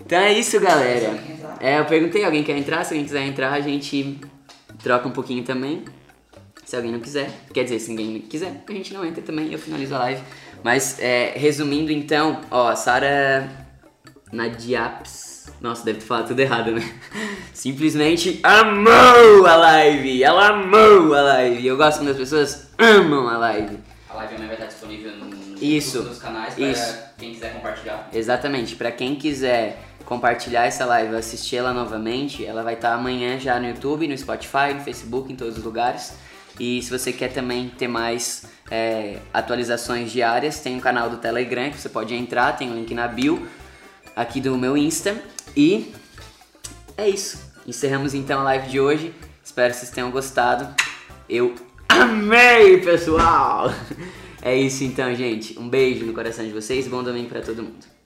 [0.00, 1.18] Então é isso, galera.
[1.60, 2.84] É, eu perguntei, alguém quer entrar?
[2.84, 4.18] Se alguém quiser entrar, a gente
[4.82, 5.84] troca um pouquinho também.
[6.68, 9.58] Se alguém não quiser, quer dizer, se ninguém quiser, a gente não entra também, eu
[9.58, 10.22] finalizo a live.
[10.62, 13.50] Mas, é, resumindo então, ó, Sara
[14.30, 15.50] Nadiaps.
[15.62, 16.82] Nossa, deve ter falado tudo errado, né?
[17.54, 20.22] Simplesmente amou a live!
[20.22, 21.66] Ela amou a live!
[21.66, 23.78] Eu gosto quando as pessoas amam a live.
[24.10, 26.98] A live também vai estar disponível no, Isso, nos canais para isso.
[27.16, 28.10] quem quiser compartilhar.
[28.12, 33.58] Exatamente, pra quem quiser compartilhar essa live, assistir ela novamente, ela vai estar amanhã já
[33.58, 36.27] no YouTube, no Spotify, no Facebook, em todos os lugares.
[36.58, 41.70] E se você quer também ter mais é, atualizações diárias, tem o canal do Telegram
[41.70, 43.46] que você pode entrar, tem o link na bio
[44.16, 45.16] aqui do meu Insta.
[45.56, 45.92] E
[46.96, 47.38] é isso.
[47.66, 49.14] Encerramos então a live de hoje.
[49.44, 50.74] Espero que vocês tenham gostado.
[51.28, 51.54] Eu
[51.88, 53.72] amei, pessoal!
[54.40, 55.58] É isso então, gente.
[55.58, 56.86] Um beijo no coração de vocês.
[56.86, 57.97] Bom domingo pra todo mundo.